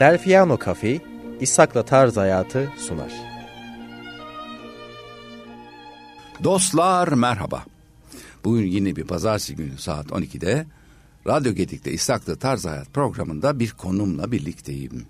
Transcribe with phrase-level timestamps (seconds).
[0.00, 1.00] Delfiano Cafe,
[1.40, 3.12] İshak'la Tarz Hayatı sunar.
[6.44, 7.64] Dostlar merhaba.
[8.44, 10.66] Bugün yine bir pazartesi günü saat 12'de
[11.26, 15.06] Radyo Gedik'te İshak'la Tarz Hayat programında bir konumla birlikteyim.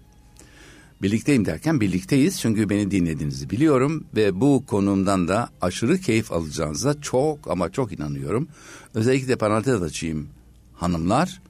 [1.03, 7.51] Birlikteyim derken birlikteyiz çünkü beni dinlediğinizi biliyorum ve bu konumdan da aşırı keyif alacağınıza çok
[7.51, 8.49] ama çok inanıyorum.
[8.95, 10.29] Özellikle de parantez açayım
[10.75, 11.43] hanımlar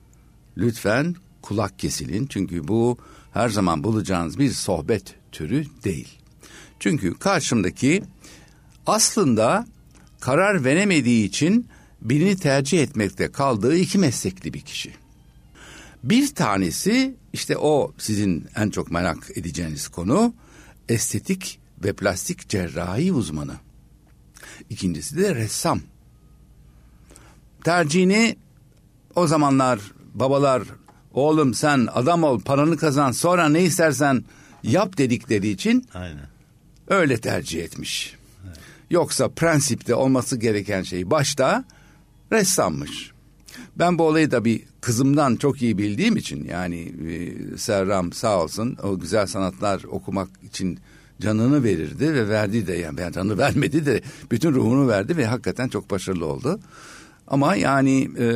[0.56, 2.98] lütfen kulak kesilin çünkü bu
[3.33, 6.19] her zaman bulacağınız bir sohbet türü değil.
[6.80, 8.03] Çünkü karşımdaki
[8.87, 9.66] aslında
[10.20, 11.69] karar veremediği için
[12.03, 14.95] birini tercih etmekte kaldığı iki meslekli bir kişi.
[16.05, 20.34] Bir tanesi işte o sizin en çok merak edeceğiniz konu
[20.89, 23.55] estetik ve plastik cerrahi uzmanı.
[24.70, 25.81] İkincisi de ressam.
[27.65, 28.37] Tercihini
[29.15, 29.81] o zamanlar
[30.15, 30.62] babalar
[31.14, 34.25] oğlum sen adam ol paranı kazan sonra ne istersen
[34.62, 36.27] yap dedikleri için Aynen.
[36.89, 38.16] öyle tercih etmiş.
[38.91, 41.64] Yoksa prensipte olması gereken şey başta
[42.33, 43.12] ressammış.
[43.77, 48.77] Ben bu olayı da bir kızımdan çok iyi bildiğim için yani e, Serram sağ olsun
[48.83, 50.78] o güzel sanatlar okumak için
[51.20, 55.91] canını verirdi ve verdi de yani canını vermedi de bütün ruhunu verdi ve hakikaten çok
[55.91, 56.61] başarılı oldu.
[57.31, 58.27] Ama yani e,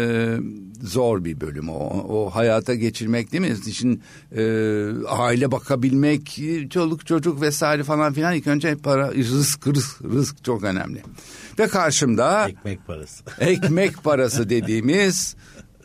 [0.83, 2.05] zor bir bölüm o.
[2.09, 3.56] O hayata geçirmek değil mi?
[3.67, 4.42] İşin e,
[5.09, 11.03] aile bakabilmek, çoluk çocuk vesaire falan filan ilk önce para, rızk, rızk, rızk çok önemli.
[11.59, 13.25] Ve karşımda Ekmek parası.
[13.41, 15.36] ekmek parası dediğimiz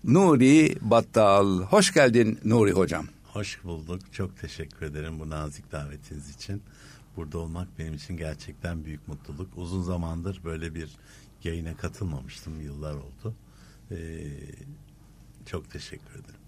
[0.04, 1.62] Nuri Battal.
[1.62, 3.06] Hoş geldin Nuri hocam.
[3.34, 4.14] Hoş bulduk.
[4.14, 6.62] Çok teşekkür ederim bu nazik davetiniz için.
[7.18, 9.48] Burada olmak benim için gerçekten büyük mutluluk.
[9.56, 10.90] Uzun zamandır böyle bir
[11.44, 12.62] yayına katılmamıştım.
[12.62, 13.36] Yıllar oldu.
[13.92, 13.96] Ee,
[15.46, 16.40] çok teşekkür ederim.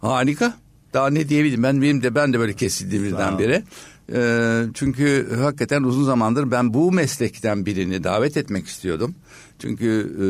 [0.00, 0.56] Harika.
[0.94, 1.62] Daha ne diyebilirim?
[1.62, 3.64] Ben benim de ben de böyle kesildi birden bire.
[4.12, 9.14] Ee, çünkü hakikaten uzun zamandır ben bu meslekten birini davet etmek istiyordum.
[9.58, 10.26] Çünkü e,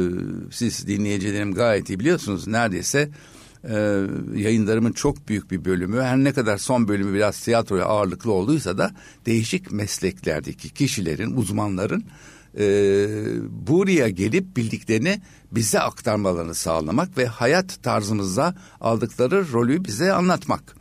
[0.52, 3.08] siz dinleyicilerim gayet iyi biliyorsunuz neredeyse
[3.64, 8.78] e, yayınlarımın çok büyük bir bölümü her ne kadar son bölümü biraz tiyatroya ağırlıklı olduysa
[8.78, 8.90] da
[9.26, 12.04] değişik mesleklerdeki kişilerin, uzmanların
[12.58, 12.64] e,
[13.50, 15.20] buraya gelip bildiklerini
[15.52, 20.76] bize aktarmalarını sağlamak ve hayat tarzımızda aldıkları rolü bize anlatmak.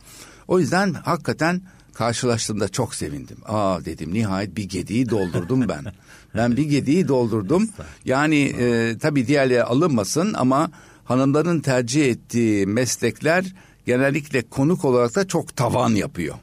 [0.48, 1.62] O yüzden hakikaten
[1.94, 3.36] karşılaştığımda çok sevindim.
[3.46, 5.84] Aa dedim nihayet bir gediği doldurdum ben.
[6.36, 7.68] ben bir gediği doldurdum.
[8.04, 10.70] Yani e, tabii diğerleri alınmasın ama
[11.04, 13.54] hanımların tercih ettiği meslekler
[13.86, 16.34] genellikle konuk olarak da çok tavan yapıyor.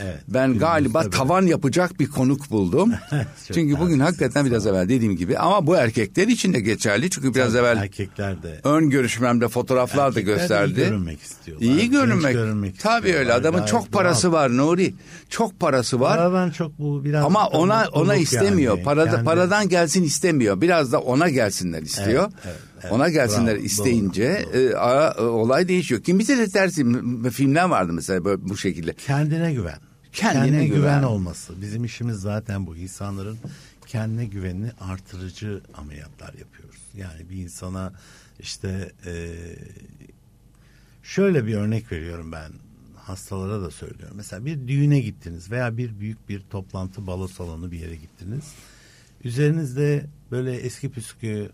[0.00, 1.10] Evet, ben galiba böyle.
[1.10, 2.92] tavan yapacak bir konuk buldum.
[3.52, 7.10] Çünkü bugün hakikaten biraz evvel dediğim gibi ama bu erkekler için de geçerli.
[7.10, 10.80] Çünkü biraz Tabii evvel erkekler de ön görüşmemde fotoğraflar da Erkekler de gösterdi.
[10.80, 11.66] iyi görünmek istiyorlar.
[11.66, 12.32] İyi görünmek.
[12.32, 13.32] görünmek Tabii öyle.
[13.32, 14.94] Adamın Gayet çok parası var Nuri.
[15.30, 16.16] Çok parası var.
[16.16, 18.74] Paradan çok bu biraz Ama da ona ona istemiyor.
[18.76, 18.84] yani.
[18.84, 20.60] Parada Kendi- paradan gelsin istemiyor.
[20.60, 22.22] Biraz da ona gelsinler istiyor.
[22.24, 22.92] Evet, evet, evet.
[22.92, 26.02] ona gelsinler Bravo, isteyince doğru, e, ara- e, olay değişiyor.
[26.02, 26.86] Kim bize de tersi
[27.30, 28.92] filmler vardı mesela böyle bu şekilde.
[28.92, 29.78] kendine güven.
[30.18, 30.80] Kendine güven.
[30.80, 31.02] güven.
[31.02, 31.62] olması.
[31.62, 32.76] Bizim işimiz zaten bu.
[32.76, 33.38] insanların
[33.86, 36.80] kendine güvenini artırıcı ameliyatlar yapıyoruz.
[36.96, 37.92] Yani bir insana
[38.40, 39.34] işte e,
[41.02, 42.52] şöyle bir örnek veriyorum ben
[42.96, 44.16] hastalara da söylüyorum.
[44.16, 48.44] Mesela bir düğüne gittiniz veya bir büyük bir toplantı balo salonu bir yere gittiniz.
[49.24, 51.50] Üzerinizde böyle eski püskü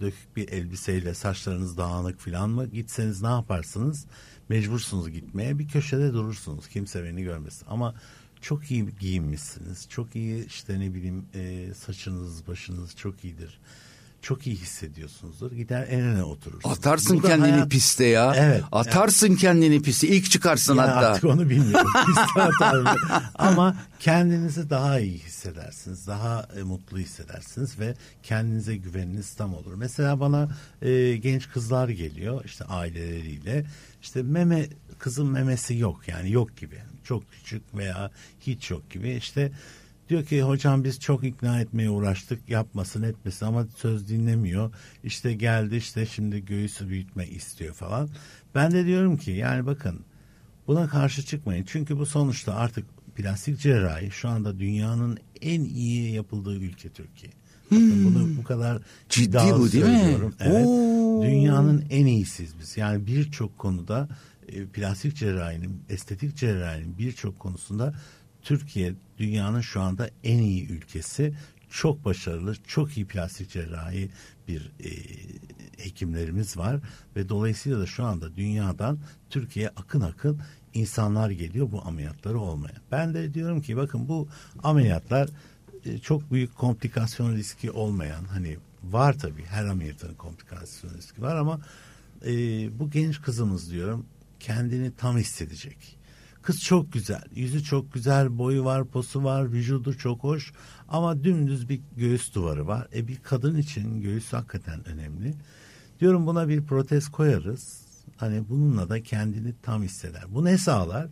[0.00, 4.06] dökük bir elbiseyle saçlarınız dağınık falan mı gitseniz ne yaparsınız?
[4.48, 7.94] Mecbursunuz gitmeye bir köşede durursunuz kimse beni görmesin ama
[8.40, 13.60] çok iyi giyinmişsiniz çok iyi işte ne bileyim e, saçınız başınız çok iyidir
[14.26, 16.78] çok iyi hissediyorsunuzdur gider en öne oturursunuz.
[16.78, 18.34] Atarsın kendini hayat- piste ya.
[18.36, 18.62] Evet.
[18.72, 20.08] Atarsın kendini piste.
[20.08, 21.08] İlk çıkarsın Ya hatta.
[21.08, 21.90] Artık onu bilmiyorum.
[23.34, 26.06] Ama kendinizi daha iyi hissedersiniz.
[26.06, 29.74] Daha e, mutlu hissedersiniz ve kendinize güveniniz tam olur.
[29.74, 30.48] Mesela bana
[30.82, 33.64] e, genç kızlar geliyor işte aileleriyle.
[34.06, 34.66] İşte meme
[34.98, 36.78] kızın memesi yok yani yok gibi.
[37.04, 38.10] Çok küçük veya
[38.40, 39.10] hiç yok gibi.
[39.10, 39.52] İşte
[40.08, 44.74] Diyor ki hocam biz çok ikna etmeye uğraştık yapmasın etmesin ama söz dinlemiyor.
[45.04, 48.08] İşte geldi işte şimdi göğüsü büyütme istiyor falan.
[48.54, 50.04] Ben de diyorum ki yani bakın
[50.66, 51.64] buna karşı çıkmayın.
[51.68, 52.86] Çünkü bu sonuçta artık
[53.16, 57.32] plastik cerrahi şu anda dünyanın en iyi yapıldığı ülke Türkiye.
[57.70, 60.16] Bakın bunu bu kadar Ciddi bu değil mi?
[60.40, 60.66] Evet.
[60.66, 61.22] Oo.
[61.22, 62.76] Dünyanın en iyisiyiz biz.
[62.76, 64.08] Yani birçok konuda
[64.48, 67.94] e, plastik cerrahinin, estetik cerrahinin birçok konusunda
[68.42, 71.34] Türkiye dünyanın şu anda en iyi ülkesi.
[71.70, 74.10] çok başarılı, çok iyi plastik cerrahi
[74.48, 74.90] bir e,
[75.84, 76.80] hekimlerimiz var
[77.16, 78.98] ve dolayısıyla da şu anda dünyadan
[79.30, 80.40] Türkiye'ye akın akın
[80.74, 82.74] insanlar geliyor bu ameliyatları olmaya.
[82.92, 84.28] Ben de diyorum ki bakın bu
[84.62, 85.28] ameliyatlar
[86.02, 91.60] çok büyük komplikasyon riski olmayan hani var tabii her ameliyatın komplikasyon riski var ama
[92.26, 92.32] e,
[92.78, 94.06] bu genç kızımız diyorum
[94.40, 95.96] kendini tam hissedecek.
[96.42, 100.52] Kız çok güzel, yüzü çok güzel, boyu var, posu var, vücudu çok hoş
[100.88, 102.88] ama dümdüz bir göğüs duvarı var.
[102.94, 105.34] E bir kadın için göğüs hakikaten önemli.
[106.00, 107.86] Diyorum buna bir protez koyarız.
[108.16, 110.24] Hani bununla da kendini tam hisseder.
[110.28, 111.08] Bu ne sağlar?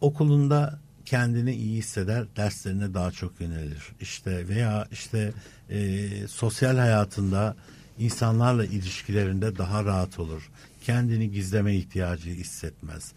[0.00, 3.82] Okulunda kendini iyi hisseder, derslerine daha çok yönelir.
[4.00, 5.32] İşte veya işte
[5.70, 7.56] e, sosyal hayatında
[7.98, 10.50] insanlarla ilişkilerinde daha rahat olur.
[10.84, 13.12] Kendini gizleme ihtiyacı hissetmez.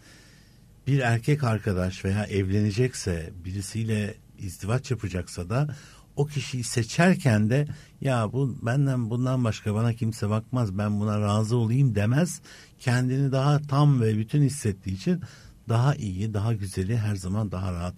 [0.86, 5.68] Bir erkek arkadaş veya evlenecekse birisiyle izdivaç yapacaksa da
[6.16, 7.66] o kişiyi seçerken de
[8.00, 12.40] ya bu benden bundan başka bana kimse bakmaz ben buna razı olayım demez.
[12.78, 15.20] Kendini daha tam ve bütün hissettiği için
[15.68, 17.94] daha iyi, daha güzeli her zaman daha rahat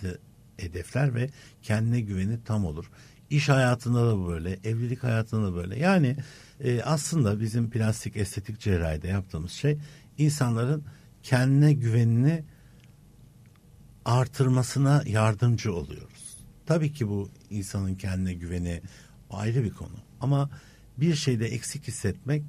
[0.57, 1.31] hedefler ve
[1.63, 2.91] kendine güveni tam olur.
[3.31, 5.79] İş hayatında da böyle, evlilik hayatında da böyle.
[5.79, 6.17] Yani
[6.61, 9.79] e, aslında bizim plastik estetik cerrahide yaptığımız şey
[10.19, 10.85] insanların
[11.23, 12.45] kendine güvenini
[14.05, 16.39] artırmasına yardımcı oluyoruz.
[16.67, 18.83] Tabii ki bu insanın kendine güveni
[19.31, 19.97] ayrı bir konu.
[20.21, 20.51] Ama
[20.97, 22.43] bir şeyde eksik hissetmek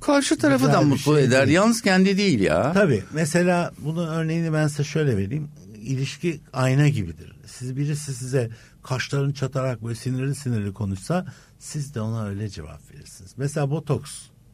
[0.00, 1.46] Karşı tarafı da mutlu şey eder.
[1.46, 1.56] Değil.
[1.56, 2.72] Yalnız kendi değil ya.
[2.72, 3.02] Tabii.
[3.12, 5.48] Mesela bunun örneğini ben size şöyle vereyim.
[5.82, 7.32] İlişki ayna gibidir.
[7.46, 8.50] Siz birisi size
[8.82, 11.26] kaşlarını çatarak böyle sinirli sinirli konuşsa
[11.58, 13.32] siz de ona öyle cevap verirsiniz.
[13.36, 14.10] Mesela botoks.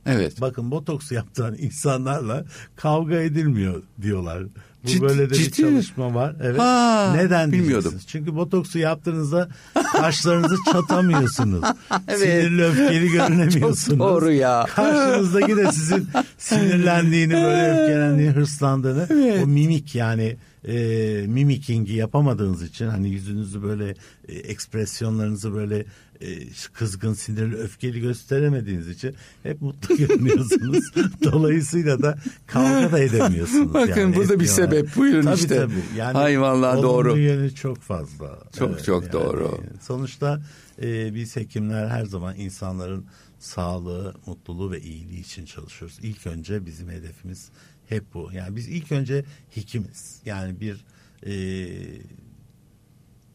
[0.07, 0.41] Evet.
[0.41, 2.45] Bakın botoks yaptıran insanlarla
[2.77, 4.43] kavga edilmiyor diyorlar.
[4.85, 6.35] Bu ciddi, böyle de bir çalışma var.
[6.43, 6.61] Evet.
[6.61, 7.95] Ha, Neden bilmiyordum.
[8.07, 9.49] Çünkü botoksu yaptığınızda
[9.93, 11.65] kaşlarınızı çatamıyorsunuz.
[12.09, 12.19] evet.
[12.19, 13.87] Sinirli öfkeli görünemiyorsunuz.
[13.87, 14.67] Çok doğru ya.
[14.75, 16.09] Karşınızdaki de sizin
[16.39, 19.45] sinirlendiğini böyle öfkelendiğini hırslandığını evet.
[19.45, 20.37] o mimik yani
[20.69, 23.95] e, mimikingi yapamadığınız için hani yüzünüzü böyle
[24.29, 25.85] e, ekspresyonlarınızı böyle
[26.21, 26.29] e,
[26.73, 30.85] kızgın, sinirli, öfkeli gösteremediğiniz için hep mutlu görünüyorsunuz.
[31.23, 33.75] Dolayısıyla da kavga da edemiyorsunuz.
[33.75, 34.97] Bakın yani bu da bir sebep.
[34.97, 35.57] Buyurun tabii, işte.
[35.57, 35.83] Tabii.
[35.97, 37.19] Yani Hay vallahi doğru.
[37.19, 38.39] yönü çok fazla.
[38.59, 39.13] Çok evet, çok yani.
[39.13, 39.61] doğru.
[39.81, 40.43] Sonuçta
[40.83, 43.07] e, biz hekimler her zaman insanların
[43.39, 45.99] sağlığı, mutluluğu ve iyiliği için çalışıyoruz.
[46.03, 47.49] İlk önce bizim hedefimiz
[47.89, 48.31] hep bu.
[48.33, 49.25] Yani biz ilk önce
[49.55, 50.21] hekimiz.
[50.25, 50.85] Yani bir
[51.27, 51.33] e,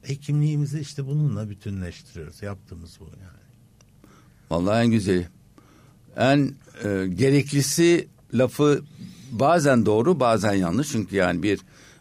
[0.01, 2.41] hekimliğimizi işte bununla bütünleştiriyoruz.
[2.41, 3.43] Yaptığımız bu yani.
[4.49, 5.27] Vallahi en güzeli.
[6.17, 8.83] En e, gereklisi lafı
[9.31, 10.91] bazen doğru bazen yanlış.
[10.91, 11.59] Çünkü yani bir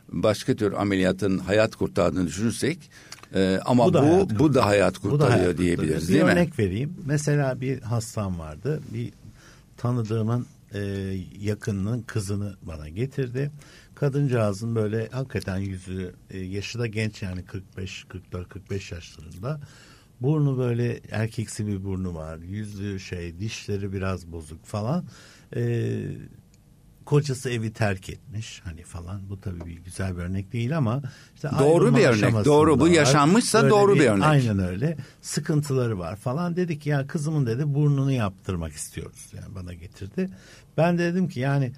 [0.09, 2.91] başka tür ameliyatın hayat kurtardığını düşünürsek
[3.35, 6.09] e, ama bu, bu, da bu da hayat kurtarıyor da hayat diyebiliriz kurtarıyor.
[6.09, 6.41] değil bir mi?
[6.41, 6.95] Örnek vereyim.
[7.07, 8.83] Mesela bir hastam vardı.
[8.95, 9.13] Bir
[9.77, 10.81] tanıdığımın e,
[11.39, 13.51] yakınının kızını bana getirdi.
[13.95, 19.61] Kadıncağızın böyle hakikaten yüzü e, yaşı da genç yani 45 44 45 yaşlarında.
[20.21, 22.39] Burnu böyle erkeksi bir burnu var.
[22.39, 25.05] Yüzü şey dişleri biraz bozuk falan.
[25.57, 26.07] Ee,
[27.13, 29.31] kocası evi terk etmiş hani falan.
[29.31, 31.03] Bu tabii bir güzel bir örnek değil ama
[31.35, 32.45] işte doğru bir örnek.
[32.45, 34.25] Doğru bu yaşanmışsa doğru bir, bir örnek.
[34.25, 34.97] Aynen öyle.
[35.21, 36.57] Sıkıntıları var falan.
[36.57, 39.33] Dedik ya kızımın dedi burnunu yaptırmak istiyoruz.
[39.33, 40.31] Yani bana getirdi.
[40.77, 41.73] Ben de dedim ki yani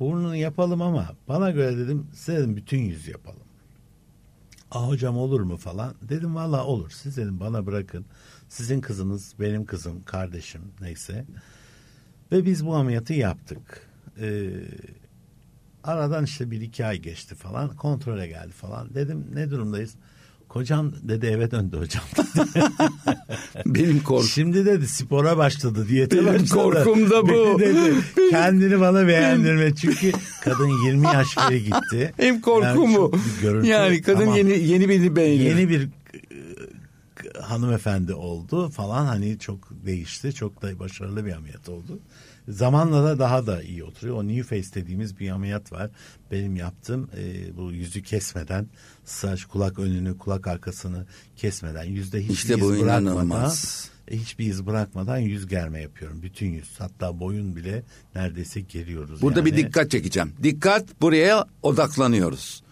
[0.00, 3.42] burnunu yapalım ama bana göre dedim size dedim bütün yüz yapalım.
[4.70, 5.94] Ah hocam olur mu falan.
[6.02, 6.90] Dedim valla olur.
[6.90, 8.06] Siz dedim bana bırakın.
[8.48, 11.24] Sizin kızınız, benim kızım, kardeşim neyse.
[12.32, 13.93] Ve biz bu ameliyatı yaptık.
[14.20, 14.50] Ee,
[15.84, 17.76] aradan işte bir iki ay geçti falan.
[17.76, 18.94] Kontrole geldi falan.
[18.94, 19.94] Dedim ne durumdayız?
[20.48, 22.04] Kocam dedi eve döndü hocam.
[23.66, 24.28] Benim korkum.
[24.28, 26.48] Şimdi dedi spora başladı diyete Benim başladı.
[26.50, 27.58] korkum da bu.
[27.60, 27.94] dedi,
[28.30, 29.74] kendini bana beğendirme.
[29.74, 30.12] Çünkü
[30.44, 32.14] kadın 20 yaş geri gitti.
[32.18, 33.66] Benim korkum yani bu.
[33.66, 34.36] Yani kadın tamam.
[34.36, 35.44] yeni yeni bir beğenir.
[35.44, 35.88] Yeni bir e,
[37.40, 40.32] hanımefendi oldu falan hani çok değişti.
[40.34, 41.98] Çok da başarılı bir ameliyat oldu.
[42.48, 44.16] Zamanla da daha da iyi oturuyor.
[44.16, 45.90] O new face dediğimiz bir ameliyat var.
[46.30, 48.66] Benim yaptığım e, bu yüzü kesmeden
[49.04, 53.52] saç, kulak önünü, kulak arkasını kesmeden yüzde hiçbir işte iz bırakmadan.
[54.08, 56.22] E, hiçbir iz bırakmadan yüz germe yapıyorum.
[56.22, 56.68] Bütün yüz.
[56.78, 57.82] Hatta boyun bile
[58.14, 59.22] neredeyse geriyoruz.
[59.22, 59.46] Burada yani.
[59.46, 60.32] bir dikkat çekeceğim.
[60.42, 62.62] Dikkat buraya odaklanıyoruz.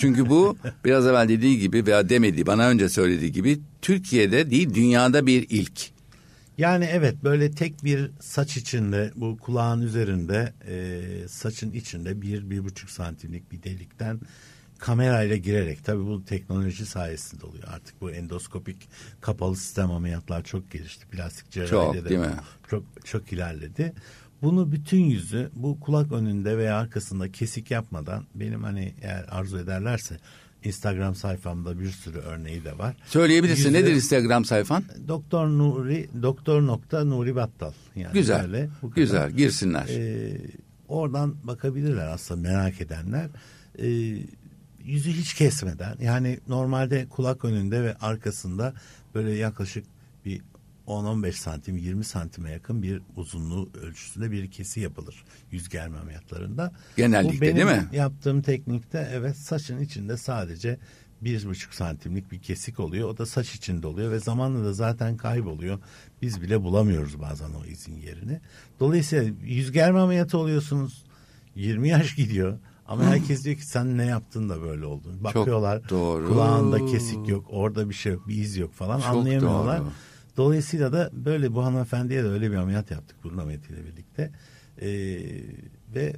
[0.00, 5.26] Çünkü bu biraz evvel dediği gibi veya demediği bana önce söylediği gibi Türkiye'de değil dünyada
[5.26, 5.91] bir ilk.
[6.62, 12.64] Yani evet böyle tek bir saç içinde bu kulağın üzerinde e, saçın içinde bir bir
[12.64, 14.20] buçuk santimlik bir delikten
[14.78, 17.64] kamerayla girerek tabii bu teknoloji sayesinde oluyor.
[17.66, 18.88] Artık bu endoskopik
[19.20, 21.06] kapalı sistem ameliyatlar çok gelişti.
[21.06, 22.36] Plastik cerrahide Çok, de değil mi?
[22.70, 23.92] çok çok ilerledi.
[24.42, 30.18] Bunu bütün yüzü bu kulak önünde veya arkasında kesik yapmadan benim hani eğer arzu ederlerse
[30.64, 32.96] Instagram sayfamda bir sürü örneği de var.
[33.04, 33.62] Söyleyebilirsin.
[33.64, 34.84] Yüzü- Nedir Instagram sayfan?
[35.08, 37.72] Doktor Nuri doktor nokta Nuri Battal.
[37.96, 38.42] Yani Güzel.
[38.44, 38.68] böyle.
[38.96, 39.30] Güzel.
[39.30, 39.86] Girsinler.
[39.88, 40.40] Ee,
[40.88, 43.28] oradan bakabilirler aslında merak edenler.
[43.78, 43.86] Ee,
[44.84, 48.74] yüzü hiç kesmeden yani normalde kulak önünde ve arkasında
[49.14, 49.84] böyle yaklaşık
[50.24, 50.40] bir
[50.86, 56.72] 10-15 santim 20 santime yakın bir uzunluğu ölçüsünde bir kesi yapılır yüz germe ameliyatlarında.
[56.96, 57.88] Genellikle Bu benim değil mi?
[57.92, 60.78] Yaptığım teknikte evet saçın içinde sadece
[61.20, 63.08] bir buçuk santimlik bir kesik oluyor.
[63.08, 65.78] O da saç içinde oluyor ve zamanla da zaten kayboluyor.
[66.22, 68.40] Biz bile bulamıyoruz bazen o izin yerini.
[68.80, 71.04] Dolayısıyla yüz germe ameliyatı oluyorsunuz.
[71.54, 72.58] 20 yaş gidiyor.
[72.86, 75.24] Ama herkes diyor ki sen ne yaptın da böyle oldun.
[75.24, 76.28] Bakıyorlar doğru.
[76.28, 79.80] kulağında kesik yok, orada bir şey yok, bir iz yok falan Çok anlayamıyorlar.
[79.80, 79.88] doğru.
[80.36, 84.30] Dolayısıyla da böyle bu hanımefendiye de öyle bir ameliyat yaptık burun ameliyatıyla birlikte.
[84.80, 84.88] Ee,
[85.94, 86.16] ve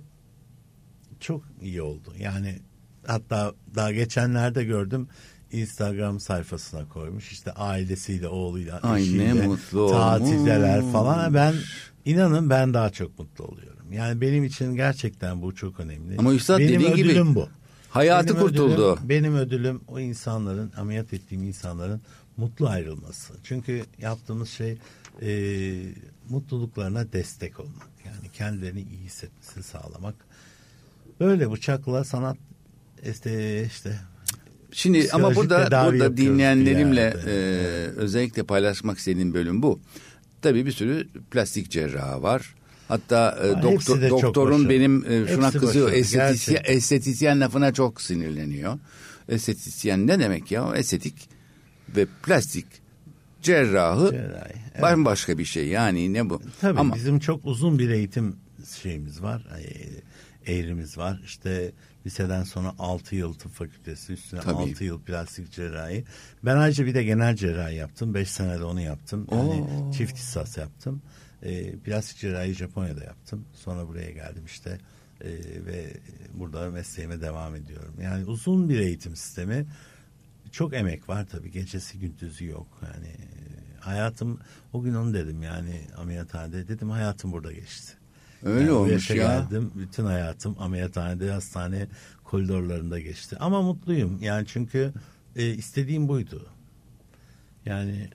[1.20, 2.14] çok iyi oldu.
[2.18, 2.58] Yani
[3.06, 5.08] hatta daha geçenlerde gördüm
[5.52, 7.32] Instagram sayfasına koymuş.
[7.32, 10.92] İşte ailesiyle, oğluyla, Ay, eşiyle mutlu tatildeler olmuş.
[10.92, 11.34] falan.
[11.34, 11.54] Ben
[12.04, 13.92] inanın ben daha çok mutlu oluyorum.
[13.92, 16.18] Yani benim için gerçekten bu çok önemli.
[16.18, 17.48] Ama üstad benim dediğin gibi ödülüm bu.
[17.90, 18.92] hayatı Benim kurtuldu.
[18.92, 22.00] Ödülüm, benim ödülüm o insanların, ameliyat ettiğim insanların
[22.36, 23.34] mutlu ayrılması.
[23.44, 24.78] Çünkü yaptığımız şey
[25.22, 25.30] e,
[26.28, 27.88] mutluluklarına destek olmak.
[28.04, 30.14] Yani kendilerini iyi hissetmesini sağlamak.
[31.20, 32.36] Böyle bıçakla sanat
[33.10, 33.98] işte işte
[34.72, 37.34] Şimdi ama burada burada dinleyenlerimle e,
[37.96, 39.80] özellikle paylaşmak istediğim bölüm bu.
[40.42, 42.54] Tabii bir sürü plastik cerrahı var.
[42.88, 45.92] Hatta e, doktor doktorun benim e, şuna Hepsi kızıyor.
[45.92, 48.78] Estetisyen, estetisyen lafına çok sinirleniyor.
[49.28, 50.76] Estetisyen ne demek ya?
[50.76, 51.33] Estetik
[51.96, 52.66] ve plastik
[53.42, 54.82] cerrahı Cerrahi, evet.
[54.82, 55.68] bambaşka bir şey.
[55.68, 56.42] Yani ne bu?
[56.60, 58.36] Tabii Ama bizim çok uzun bir eğitim
[58.82, 59.46] şeyimiz var.
[60.46, 61.20] Eğrimiz var.
[61.24, 61.72] İşte
[62.06, 64.70] liseden sonra 6 yıl tıp fakültesi üstüne Tabii.
[64.70, 66.04] 6 yıl plastik cerrahi.
[66.44, 68.14] Ben ayrıca bir de genel cerrahi yaptım.
[68.14, 69.26] 5 senede onu yaptım.
[69.32, 69.92] Yani Oo.
[69.92, 71.02] çift ihsas yaptım.
[71.42, 73.44] E, plastik cerrahi Japonya'da yaptım.
[73.52, 74.78] Sonra buraya geldim işte.
[75.20, 75.28] E,
[75.66, 75.92] ve
[76.34, 77.94] burada mesleğime devam ediyorum.
[78.02, 79.66] Yani uzun bir eğitim sistemi.
[80.54, 81.50] Çok emek var tabii.
[81.50, 82.66] Gecesi gündüzü yok.
[82.82, 84.40] Yani e, hayatım
[84.72, 87.92] o gün onu dedim yani ameliyathanede dedim hayatım burada geçti.
[88.42, 89.16] Öyle Yani olmuş ya.
[89.16, 91.86] Geldim, bütün hayatım ameliyathanede, hastane
[92.24, 93.36] koridorlarında geçti.
[93.40, 94.18] Ama mutluyum.
[94.22, 94.92] Yani çünkü
[95.36, 96.46] e, istediğim buydu.
[97.66, 98.10] Yani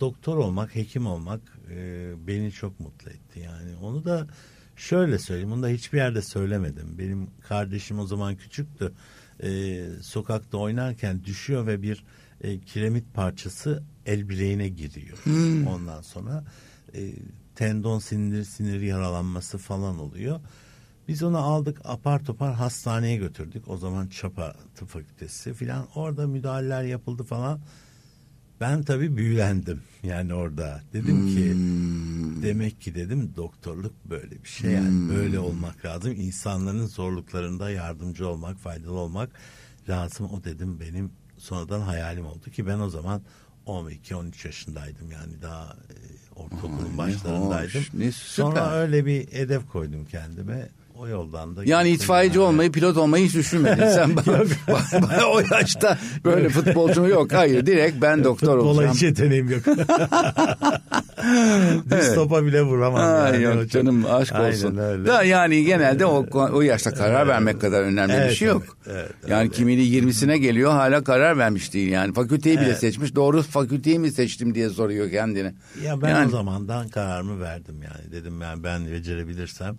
[0.00, 3.40] doktor olmak, hekim olmak e, beni çok mutlu etti.
[3.40, 4.26] Yani onu da
[4.76, 5.50] şöyle söyleyeyim.
[5.50, 6.98] Bunu da hiçbir yerde söylemedim.
[6.98, 8.92] Benim kardeşim o zaman küçüktü.
[9.42, 12.04] E, sokakta oynarken düşüyor ve bir
[12.40, 15.18] e, kiremit parçası el bileğine giriyor.
[15.68, 16.44] Ondan sonra
[16.94, 17.12] e,
[17.54, 20.40] tendon sinir sinir yaralanması falan oluyor.
[21.08, 23.68] Biz onu aldık apar topar hastaneye götürdük.
[23.68, 25.86] O zaman Çapa Tıp Fakültesi filan.
[25.94, 27.60] Orada müdahaleler yapıldı falan.
[28.60, 30.82] Ben tabii büyülendim yani orada.
[30.92, 31.56] Dedim ki
[32.42, 36.12] demek ki dedim doktorluk böyle bir şey yani böyle olmak lazım.
[36.16, 39.30] İnsanların zorluklarında yardımcı olmak, faydalı olmak
[39.88, 40.26] lazım.
[40.32, 43.22] O dedim benim sonradan hayalim oldu ki ben o zaman
[43.66, 45.94] 12-13 yaşındaydım yani daha e,
[46.38, 47.80] ortaokulun başlarındaydım.
[47.80, 50.68] hoş, ne Sonra öyle bir hedef koydum kendime.
[50.98, 52.46] O yoldan da Yani itfaiyeci yani.
[52.48, 53.84] olmayı, pilot olmayı hiç düşünmedin.
[53.88, 54.26] Sen bak-
[55.34, 57.32] o yaşta böyle futbolcu mu yok.
[57.32, 58.94] Hayır, direkt ben doktor Futbola olacağım.
[58.94, 59.62] hiç yeteneğim yok.
[61.90, 63.00] Düz topa bile vuramam.
[63.24, 63.42] Ay yani.
[63.42, 64.76] Yok çok- canım aşk Aynen olsun.
[64.76, 65.06] öyle.
[65.06, 68.62] Da yani genelde o o yaşta karar vermek kadar önemli bir Evet, şey yok.
[68.86, 69.50] evet, evet, yani öyle.
[69.50, 72.14] kimini 20'sine geliyor hala karar vermiş değil yani.
[72.14, 72.78] Fakülteyi bile Evet.
[72.78, 73.14] seçmiş.
[73.14, 75.54] Doğru fakülteyi mi seçtim diye soruyor kendine.
[75.84, 78.12] Ya ben yani, o zamandan kararımı verdim yani.
[78.12, 79.78] Dedim ben ben becerebilirsem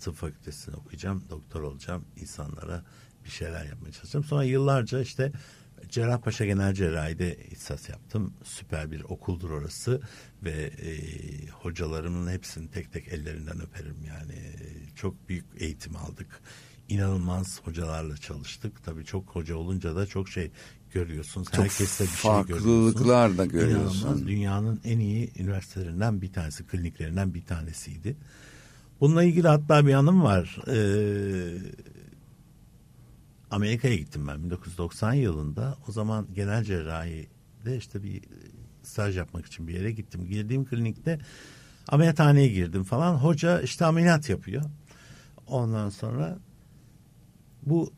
[0.00, 2.82] tıp fakültesini okuyacağım, doktor olacağım, insanlara
[3.24, 4.24] bir şeyler yapmaya çalışacağım.
[4.24, 5.32] Sonra yıllarca işte
[5.88, 8.32] Cerrahpaşa Genel Cerrahi'de ihsas yaptım.
[8.44, 10.00] Süper bir okuldur orası
[10.44, 10.92] ve e,
[11.48, 14.32] hocalarımın hepsini tek tek ellerinden öperim yani.
[14.32, 16.40] E, Çok büyük eğitim aldık.
[16.88, 18.84] İnanılmaz hocalarla çalıştık.
[18.84, 20.50] Tabii çok hoca olunca da çok şey
[20.92, 21.48] görüyorsunuz.
[21.52, 22.94] Çok Herkeste bir şey görüyorsunuz.
[22.94, 24.00] farklılıklar da görüyorsun.
[24.06, 24.26] İnanılmaz.
[24.26, 28.16] Dünyanın en iyi üniversitelerinden bir tanesi, kliniklerinden bir tanesiydi.
[29.00, 30.58] Bununla ilgili hatta bir anım var.
[30.68, 31.58] Ee,
[33.50, 35.76] Amerika'ya gittim ben 1990 yılında.
[35.88, 38.22] O zaman genel cerrahide işte bir
[38.82, 40.26] staj yapmak için bir yere gittim.
[40.26, 41.18] Girdiğim klinikte
[41.88, 43.14] ameliyathaneye girdim falan.
[43.14, 44.62] Hoca işte ameliyat yapıyor.
[45.46, 46.38] Ondan sonra
[47.62, 47.92] bu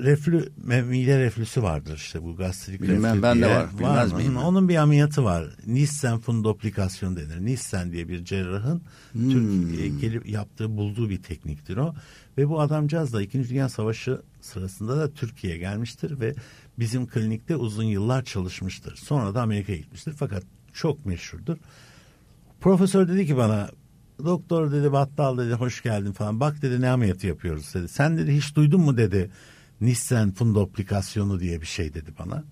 [0.00, 3.56] reflü mide reflüsü vardır işte bu gastrik Bilmem, reflü ben de diye.
[3.56, 3.66] var.
[3.78, 4.36] Bilmez miyim?
[4.36, 5.44] Onun bir ameliyatı var.
[5.66, 7.44] Nissen fundoplikasyon denir.
[7.44, 9.30] Nissen diye bir cerrahın Hmm.
[9.30, 11.94] Türkiye'ye gelip yaptığı bulduğu bir tekniktir o.
[12.38, 13.48] Ve bu adamcağız da 2.
[13.48, 16.34] Dünya Savaşı sırasında da Türkiye'ye gelmiştir ve
[16.78, 18.96] bizim klinikte uzun yıllar çalışmıştır.
[18.96, 20.42] Sonra da Amerika'ya gitmiştir fakat
[20.72, 21.56] çok meşhurdur.
[22.60, 23.70] Profesör dedi ki bana
[24.24, 27.88] doktor dedi battal dedi hoş geldin falan bak dedi ne ameliyatı yapıyoruz dedi.
[27.88, 29.30] Sen dedi hiç duydun mu dedi
[29.80, 32.44] Nissen fundoplikasyonu diye bir şey dedi bana.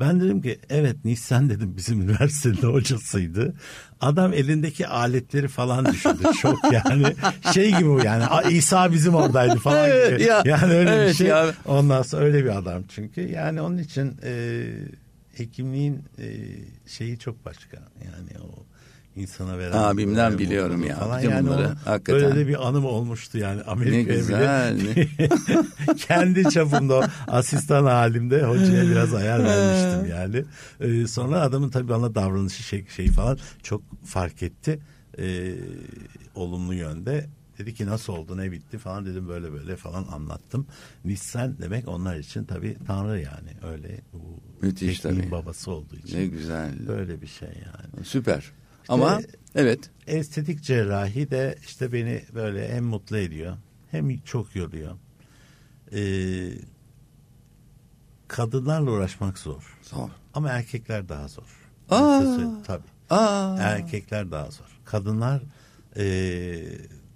[0.00, 3.54] Ben dedim ki evet Nissen dedim bizim üniversitede hocasıydı.
[4.00, 6.22] Adam elindeki aletleri falan düşündü.
[6.42, 7.06] Çok yani
[7.54, 10.28] şey gibi bu yani "Aa, İsa bizim oradaydı falan Evet, gibi.
[10.28, 11.26] ya, yani öyle bir evet şey.
[11.26, 11.54] ya.
[11.64, 13.20] Ondan sonra öyle bir adam çünkü.
[13.20, 14.62] Yani onun için e,
[15.36, 16.26] hekimliğin e,
[16.86, 17.76] şeyi çok başka.
[18.04, 18.64] Yani o
[19.18, 20.96] insana veren Abimden biliyorum ya.
[20.96, 21.18] Falan.
[21.18, 22.22] Bütün Yani bunları, onun hakikaten.
[22.22, 23.62] Böyle de bir anım olmuştu yani.
[23.62, 25.08] Amerika'ya Ne güzel, bile
[25.96, 30.44] kendi çapımda o asistan halimde hocaya biraz ayar vermiştim yani.
[30.80, 34.78] E, sonra adamın tabii bana davranışı şey, şey falan çok fark etti.
[35.18, 35.54] E,
[36.34, 37.26] olumlu yönde.
[37.58, 40.66] Dedi ki nasıl oldu ne bitti falan dedim böyle böyle falan anlattım.
[41.04, 45.30] Nissan demek onlar için tabii tanrı yani öyle bu Müthiş tabii.
[45.30, 46.18] babası olduğu için.
[46.18, 46.88] Ne güzel.
[46.88, 48.04] Böyle bir şey yani.
[48.06, 48.52] Süper.
[48.88, 49.20] Ama
[49.54, 49.90] evet.
[50.06, 53.56] Estetik cerrahi de işte beni böyle hem mutlu ediyor
[53.90, 54.96] hem çok yoruyor.
[55.92, 56.50] Ee,
[58.28, 59.78] kadınlarla uğraşmak zor.
[59.82, 60.08] Zor.
[60.34, 61.68] Ama erkekler daha zor.
[61.90, 62.62] Aa.
[62.66, 62.82] Tabii.
[63.10, 63.56] Aa.
[63.60, 64.78] Erkekler daha zor.
[64.84, 65.42] Kadınlar
[65.96, 66.62] ee,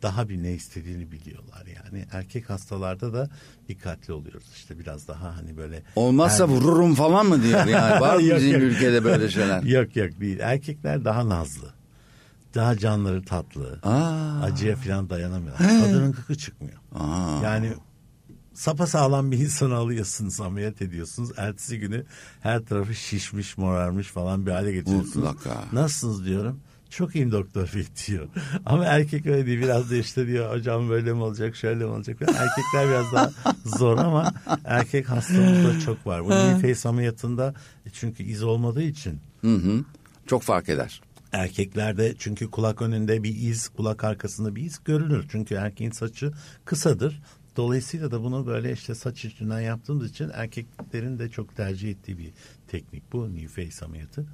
[0.02, 2.06] daha bir ne istediğini biliyorlar yani.
[2.12, 3.30] Erkek hastalarda da
[3.68, 5.82] dikkatli oluyoruz işte biraz daha hani böyle.
[5.96, 8.00] Olmazsa Er- vururum falan mı diyor yani.
[8.00, 8.62] Var mı bizim yok.
[8.62, 9.62] ülkede böyle şeyler?
[9.62, 10.38] Yok yok değil.
[10.40, 11.70] Erkekler daha nazlı.
[12.54, 13.78] Daha canları tatlı.
[13.82, 14.42] Aa.
[14.42, 15.56] Acıya falan dayanamıyor.
[15.58, 16.78] Kadının kıkı çıkmıyor.
[16.94, 17.40] Aa.
[17.44, 17.72] Yani
[18.54, 21.30] sapasağlam bir insanı alıyorsunuz ameliyat ediyorsunuz.
[21.36, 22.04] Ertesi günü
[22.40, 25.16] her tarafı şişmiş morarmış falan bir hale getiriyorsunuz.
[25.16, 25.64] Mutlaka.
[25.72, 26.60] Nasılsınız diyorum.
[26.92, 28.28] Çok iyiyim doktor bey diyor.
[28.66, 29.60] Ama erkek öyle değil.
[29.60, 32.22] Biraz da işte diyor hocam böyle mi olacak şöyle mi olacak.
[32.22, 33.30] Erkekler biraz daha
[33.64, 36.24] zor ama erkek hastamızda çok var.
[36.24, 37.54] Bu face ameliyatında
[37.92, 39.84] çünkü iz olmadığı için Hı hı.
[40.26, 41.00] Çok fark eder.
[41.32, 45.24] Erkeklerde çünkü kulak önünde bir iz, kulak arkasında bir iz görünür.
[45.32, 46.32] Çünkü erkeğin saçı
[46.64, 47.22] kısadır.
[47.56, 52.32] Dolayısıyla da bunu böyle işte saç üstünden yaptığımız için erkeklerin de çok tercih ettiği bir
[52.68, 54.26] teknik bu new face ameliyatı.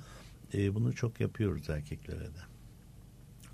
[0.55, 2.58] Ee, bunu çok yapıyoruz erkeklere de.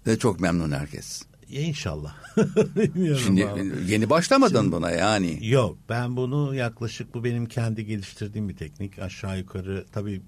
[0.06, 1.22] Ve çok memnun herkes.
[1.48, 2.14] Ya inşallah.
[2.76, 3.62] Bilmiyorum Şimdi ama.
[3.86, 5.48] yeni başlamadın buna yani.
[5.48, 8.98] Yok ben bunu yaklaşık bu benim kendi geliştirdiğim bir teknik.
[8.98, 10.22] Aşağı yukarı tabii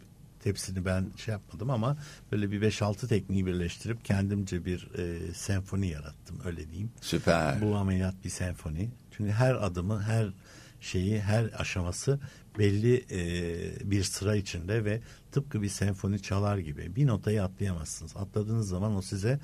[0.45, 1.97] hepsini ben şey yapmadım ama
[2.33, 6.91] böyle bir 5-6 tekniği birleştirip kendimce bir e, senfoni yarattım öyle diyeyim.
[7.01, 7.61] Süper.
[7.61, 8.91] Bu ameliyat bir senfoni.
[9.17, 10.33] Çünkü her adımı, her
[10.81, 12.21] şeyi, her aşaması
[12.59, 15.01] belli e, bir sıra içinde ve
[15.33, 16.97] tıpkı bir senfoni çalar gibi.
[16.97, 18.17] Bir notayı atlayamazsınız.
[18.17, 19.41] Atladığınız zaman o size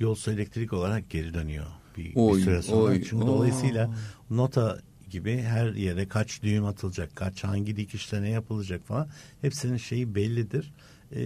[0.00, 2.82] yolsu elektrik olarak geri dönüyor bir, bir Oy, süre sonra.
[2.82, 3.26] oy, Çünkü aa.
[3.26, 3.90] dolayısıyla
[4.30, 4.78] nota
[5.10, 9.08] gibi her yere kaç düğüm atılacak, kaç hangi dikişte ne yapılacak falan
[9.40, 10.72] hepsinin şeyi bellidir.
[11.12, 11.22] Ee,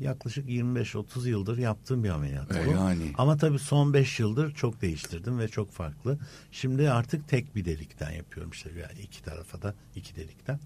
[0.00, 2.56] yaklaşık 25-30 yıldır yaptığım bir ameliyat.
[2.56, 2.70] E, bu.
[2.70, 3.12] yani.
[3.18, 6.18] Ama tabii son 5 yıldır çok değiştirdim ve çok farklı.
[6.52, 10.60] Şimdi artık tek bir delikten yapıyorum işte yani iki tarafa da iki delikten.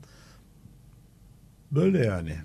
[1.70, 2.36] Böyle yani.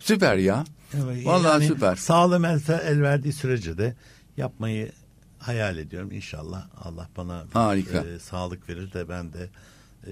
[0.00, 0.64] Süper ya.
[0.94, 1.96] Evet, Vallahi yani süper.
[1.96, 3.94] Sağlığım el, el verdiği sürece de
[4.36, 4.92] yapmayı
[5.38, 6.12] hayal ediyorum.
[6.12, 7.98] İnşallah Allah bana Harika.
[7.98, 9.48] e, sağlık verir de ben de
[10.06, 10.10] e,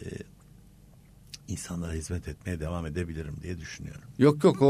[1.49, 4.03] insanlara hizmet etmeye devam edebilirim diye düşünüyorum.
[4.19, 4.67] Yok yok o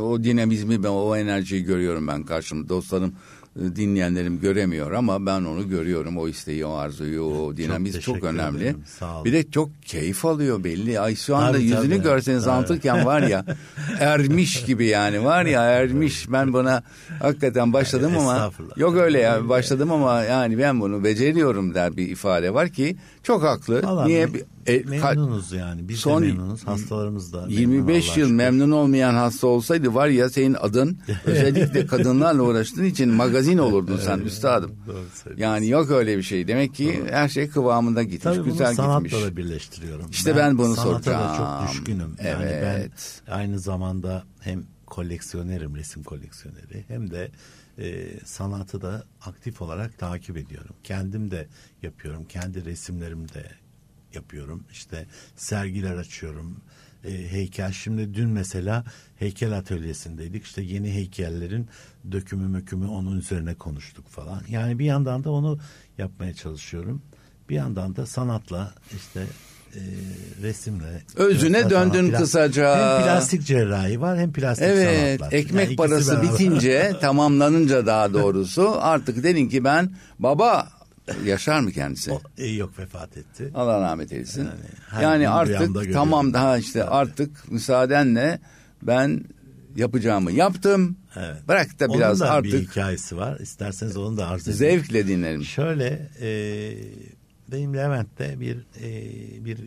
[0.00, 3.14] o dinamizmi ben o enerjiyi görüyorum ben karşımda dostlarım
[3.56, 8.62] dinleyenlerim göremiyor ama ben onu görüyorum o isteği o arzuyu o dinamizm çok, teşekkür önemli.
[8.62, 9.24] ederim, sağ olun.
[9.24, 11.00] Bir de çok keyif alıyor belli.
[11.00, 12.02] Ay şu anda Tabii, yüzünü tabii.
[12.02, 12.54] görseniz Tabii.
[12.54, 13.44] anlatırken var ya
[14.00, 16.82] ermiş gibi yani var ya ermiş ben buna
[17.22, 22.54] hakikaten başladım ama yok öyle ya başladım ama yani ben bunu beceriyorum der bir ifade
[22.54, 23.82] var ki çok haklı.
[23.82, 24.28] Vallahi Niye?
[24.66, 25.88] E, ka- memnunuz yani.
[25.88, 26.66] Biz son de memnunuz.
[26.66, 27.40] Hastalarımız da.
[27.40, 28.36] memnun 25 Allah'a yıl şükür.
[28.36, 34.18] memnun olmayan hasta olsaydı var ya senin adın özellikle kadınlarla uğraştığın için magazin olurdun sen
[34.18, 34.72] üstadım.
[34.86, 35.04] Doğru.
[35.36, 36.48] Yani yok öyle bir şey.
[36.48, 39.24] Demek ki her şey kıvamında gitmiş, Tabii bunu güzel sanatla gitmiş.
[39.24, 40.06] da birleştiriyorum.
[40.10, 41.36] İşte ben bunu sanata da soracağım.
[41.66, 42.16] çok düşkünüm.
[42.24, 43.22] Yani Evet.
[43.26, 47.30] ben aynı zamanda hem koleksiyonerim, resim koleksiyoneri hem de
[47.78, 50.74] e, sanatı da aktif olarak takip ediyorum.
[50.84, 51.46] Kendim de
[51.82, 52.24] yapıyorum.
[52.28, 53.44] Kendi resimlerimi de
[54.14, 54.64] yapıyorum.
[54.72, 56.56] İşte sergiler açıyorum.
[57.04, 57.72] E, heykel.
[57.72, 58.84] Şimdi dün mesela
[59.18, 60.44] heykel atölyesindeydik.
[60.44, 61.68] İşte yeni heykellerin
[62.12, 64.42] dökümü mökümü onun üzerine konuştuk falan.
[64.48, 65.58] Yani bir yandan da onu
[65.98, 67.02] yapmaya çalışıyorum.
[67.48, 69.20] Bir yandan da sanatla işte
[69.74, 69.80] e,
[70.42, 71.02] resimle.
[71.16, 72.76] Özüne döndün pla- kısaca.
[72.98, 75.38] Hem plastik cerrahi var hem plastik Evet, sanatlar.
[75.38, 76.32] ekmek Yani parası beraber.
[76.32, 80.68] bitince, tamamlanınca daha doğrusu artık dedin ki ben baba
[81.24, 82.12] yaşar mı kendisi?
[82.12, 83.50] O, e, yok vefat etti.
[83.54, 84.48] Allah rahmet eylesin.
[84.94, 88.40] Yani Yani, artık tamam daha işte artık müsaadenle
[88.82, 89.24] ben
[89.76, 90.96] yapacağımı yaptım.
[91.16, 91.48] Evet.
[91.48, 93.40] Bırak da Onun biraz da bir artık hikayesi var.
[93.40, 94.58] İsterseniz onu da arz edeyim.
[94.58, 95.44] zevkle dinlerim.
[95.44, 96.28] Şöyle e,
[97.48, 99.58] benim Levent'te bir e, bir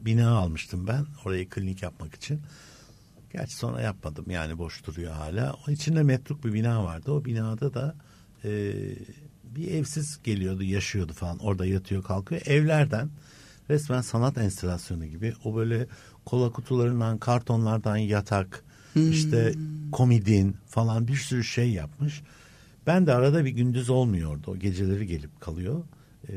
[0.00, 2.40] bina almıştım ben orayı klinik yapmak için.
[3.32, 5.56] Gerçi sonra yapmadım yani boş duruyor hala.
[5.68, 7.12] O içinde metruk bir bina vardı.
[7.12, 7.94] O binada da
[8.44, 8.72] e,
[9.56, 11.38] bir evsiz geliyordu, yaşıyordu falan.
[11.38, 12.40] Orada yatıyor, kalkıyor.
[12.46, 13.10] Evlerden
[13.70, 15.86] resmen sanat enstalasyonu gibi o böyle
[16.24, 18.64] kola kutularından, kartonlardan yatak,
[19.10, 19.54] işte
[19.92, 22.22] komodin falan bir sürü şey yapmış.
[22.86, 24.50] Ben de arada bir gündüz olmuyordu.
[24.50, 25.82] O geceleri gelip kalıyor.
[26.28, 26.32] Ee,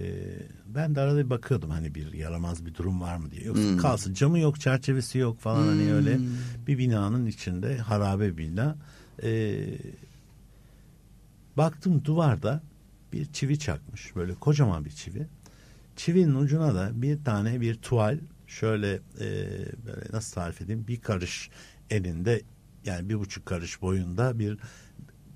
[0.65, 3.43] ben de arada bir bakıyordum hani bir yaramaz bir durum var mı diye.
[3.43, 6.19] Yoksa kalsın camı yok çerçevesi yok falan hani öyle
[6.67, 8.75] bir binanın içinde harabe bina.
[9.23, 9.55] Ee,
[11.57, 12.61] baktım duvarda
[13.15, 15.27] bir çivi çakmış böyle kocaman bir çivi.
[15.95, 19.29] Çivinin ucuna da bir tane bir tuval şöyle e,
[19.85, 21.49] böyle nasıl tarif edeyim bir karış
[21.89, 22.41] elinde
[22.85, 24.57] yani bir buçuk karış boyunda bir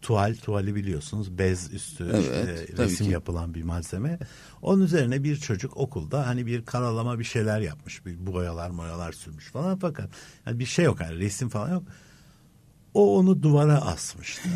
[0.02, 3.12] tuval tuvali biliyorsunuz bez üstü Evet, işte resim ki.
[3.12, 4.20] yapılan bir malzeme.
[4.62, 8.06] Onun üzerine bir çocuk okulda hani bir karalama bir şeyler yapmış.
[8.06, 10.10] Bir boyalar moyalar sürmüş falan fakat
[10.46, 11.84] yani bir şey yok yani resim falan yok.
[12.94, 14.50] O onu duvara asmıştı.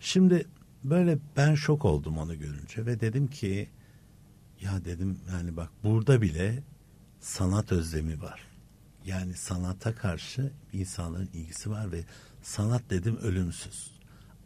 [0.00, 0.46] Şimdi
[0.84, 3.68] böyle ben şok oldum onu görünce ve dedim ki
[4.60, 6.62] ya dedim yani bak burada bile
[7.20, 8.40] sanat özlemi var.
[9.06, 12.04] Yani sanata karşı insanların ilgisi var ve
[12.42, 13.90] sanat dedim ölümsüz.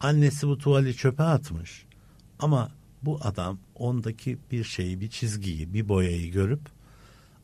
[0.00, 1.86] Annesi bu tuvali çöpe atmış.
[2.38, 2.72] Ama
[3.02, 6.60] bu adam ondaki bir şeyi, bir çizgiyi, bir boyayı görüp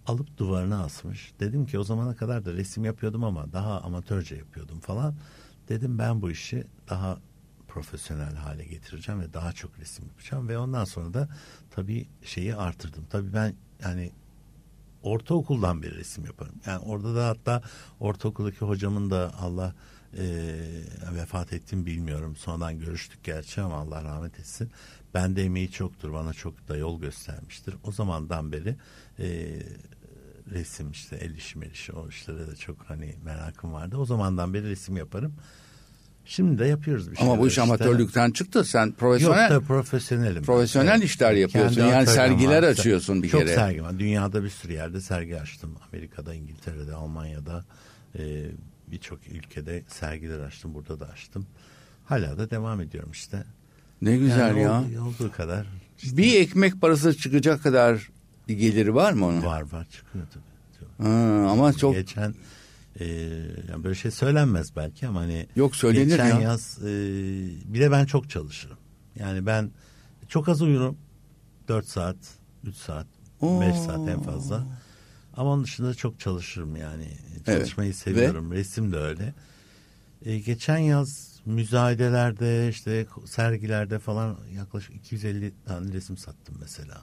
[0.06, 1.32] alıp duvarına asmış.
[1.40, 5.14] Dedim ki o zamana kadar da resim yapıyordum ama daha amatörce yapıyordum falan.
[5.68, 7.18] Dedim ben bu işi daha
[7.74, 11.28] profesyonel hale getireceğim ve daha çok resim yapacağım ve ondan sonra da
[11.70, 13.06] tabii şeyi artırdım.
[13.10, 14.12] Tabii ben yani
[15.02, 16.54] ortaokuldan beri resim yaparım.
[16.66, 17.62] Yani orada da hatta
[18.00, 19.74] ortaokuldaki hocamın da Allah
[20.18, 20.24] e,
[21.14, 22.36] vefat ettim bilmiyorum.
[22.36, 24.70] Sonradan görüştük gerçi ama Allah rahmet etsin.
[25.14, 26.12] Bende emeği çoktur.
[26.12, 27.74] Bana çok da yol göstermiştir.
[27.84, 28.76] O zamandan beri
[29.18, 29.58] e,
[30.50, 33.96] resim işte el işi mel işi o işlere de çok hani merakım vardı.
[33.96, 35.34] O zamandan beri resim yaparım.
[36.26, 37.32] Şimdi de yapıyoruz bir şeyler.
[37.32, 37.62] Ama bu iş işte.
[37.62, 38.64] amatörlükten çıktı.
[38.64, 40.42] Sen Yok profesyonel da profesyonelim.
[40.42, 41.74] Profesyonel işler yapıyorsun.
[41.76, 42.68] Kendi Yani sergiler var.
[42.68, 43.54] açıyorsun bir Çok kere.
[43.54, 43.98] sergi var.
[43.98, 45.74] Dünyada bir sürü yerde sergi açtım.
[45.92, 47.64] Amerika'da, İngiltere'de, Almanya'da
[48.18, 48.44] e,
[48.88, 50.74] birçok ülkede sergiler açtım.
[50.74, 51.46] Burada da açtım.
[52.04, 53.44] Hala da devam ediyorum işte.
[54.02, 54.82] ne güzel Yani ya.
[55.04, 55.66] Olduğu, kadar
[56.02, 58.08] işte Bir ekmek parası çıkacak kadar
[58.48, 59.44] bir geliri var mı onun?
[59.44, 60.44] var var çıkıyor tabii.
[60.98, 61.06] Çok.
[61.06, 62.34] Ha, ama çok Geçen
[63.00, 63.04] e,
[63.70, 66.40] yani böyle şey söylenmez belki ama hani Yok, söylenir geçen ya.
[66.40, 66.86] yaz e,
[67.64, 68.78] bir de ben çok çalışırım.
[69.16, 69.70] Yani ben
[70.28, 70.98] çok az uyurum.
[71.68, 72.16] 4 saat,
[72.64, 73.06] 3 saat,
[73.42, 73.84] 5 Oo.
[73.86, 74.66] saat en fazla.
[75.36, 77.08] Ama onun dışında çok çalışırım yani.
[77.34, 77.46] Evet.
[77.46, 78.52] Çalışmayı seviyorum.
[78.52, 79.34] Resim de öyle.
[80.24, 87.02] E, geçen yaz müzayedelerde işte sergilerde falan yaklaşık 250 tane resim sattım mesela.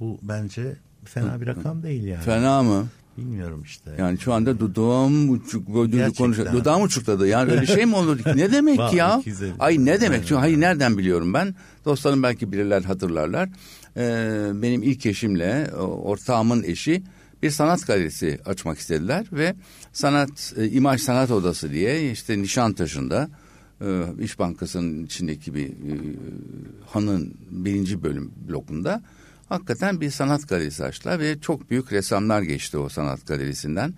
[0.00, 2.22] Bu bence fena bir rakam değil yani.
[2.22, 2.86] fena mı?
[3.18, 3.90] Bilmiyorum işte.
[3.98, 6.24] Yani şu anda dudağım uçuk böyle Gerçekten.
[6.24, 6.52] konuşuyor.
[6.52, 7.28] Dudağım uçukladı.
[7.28, 8.18] Yani öyle şey mi olur?
[8.34, 9.18] Ne demek Vallahi ya?
[9.20, 9.52] 250.
[9.58, 10.20] Ay ne demek?
[10.20, 11.54] Çünkü hayır nereden biliyorum ben?
[11.84, 13.48] Dostlarım belki bilirler hatırlarlar.
[13.96, 17.02] Ee, benim ilk eşimle ortağımın eşi
[17.42, 19.54] bir sanat galerisi açmak istediler ve
[19.92, 23.30] sanat e, imaj sanat odası diye işte Nişantaşı'nda
[23.80, 23.86] e,
[24.20, 25.94] İş Bankası'nın içindeki bir e,
[26.90, 29.02] hanın birinci bölüm blokunda
[29.52, 33.94] hakikaten bir sanat galerisi açtılar ve çok büyük ressamlar geçti o sanat galerisinden.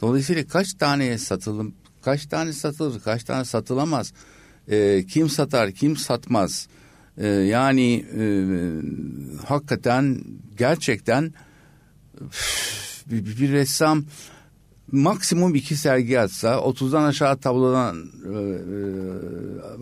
[0.00, 4.12] Dolayısıyla kaç tane satılım, kaç tane satılır, kaç tane satılamaz,
[4.68, 6.68] e, kim satar, kim satmaz.
[7.18, 8.24] E, yani e,
[9.46, 10.24] hakikaten
[10.56, 11.34] gerçekten
[12.20, 14.04] üf, bir, bir ressam
[14.92, 18.38] maksimum iki sergi atsa 30'dan aşağı tablodan e,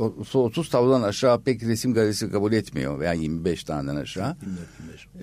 [0.03, 4.31] e, 30 tablodan aşağı pek resim galerisi kabul etmiyor veya 25 taneden aşağı.
[4.31, 4.37] 24-25.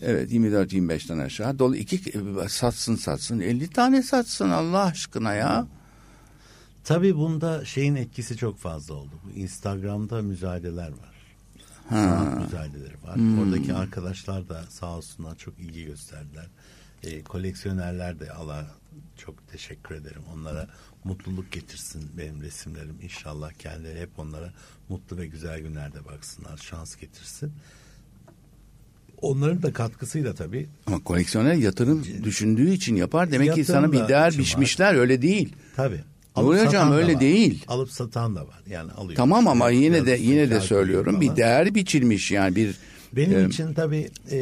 [0.01, 1.59] Evet 24-25'ten aşağı.
[1.59, 2.13] Dolu iki
[2.47, 5.67] satsın satsın 50 tane satsın Allah aşkına ya.
[6.83, 9.11] Tabii bunda şeyin etkisi çok fazla oldu.
[9.35, 11.19] Instagram'da müzayedeler var.
[11.89, 11.95] Ha.
[11.95, 13.15] Sanat müzayedeleri var.
[13.15, 13.39] Hmm.
[13.39, 16.47] Oradaki arkadaşlar da sağ olsunlar çok ilgi gösterdiler.
[17.03, 18.67] E, koleksiyonerler de Allah
[19.19, 20.21] çok teşekkür ederim.
[20.33, 20.67] Onlara
[21.03, 22.95] mutluluk getirsin benim resimlerim.
[23.01, 24.53] İnşallah kendileri hep onlara
[24.89, 26.57] mutlu ve güzel günlerde baksınlar.
[26.57, 27.51] Şans getirsin.
[29.21, 30.67] Onların da katkısıyla tabii.
[30.87, 33.31] Ama koleksiyoner yatırım düşündüğü için yapar.
[33.31, 34.45] Demek ki sana bir değer için var.
[34.45, 35.55] biçmişler öyle değil.
[35.75, 36.03] Tabii.
[36.37, 37.21] Nuri Hocam öyle var.
[37.21, 37.65] değil.
[37.67, 38.61] Alıp satan da var.
[38.69, 39.15] Yani alıyor.
[39.15, 41.21] Tamam ama yine de yine de söylüyorum falan.
[41.21, 42.75] bir değer biçilmiş yani bir
[43.13, 44.39] Benim e, için tabii e,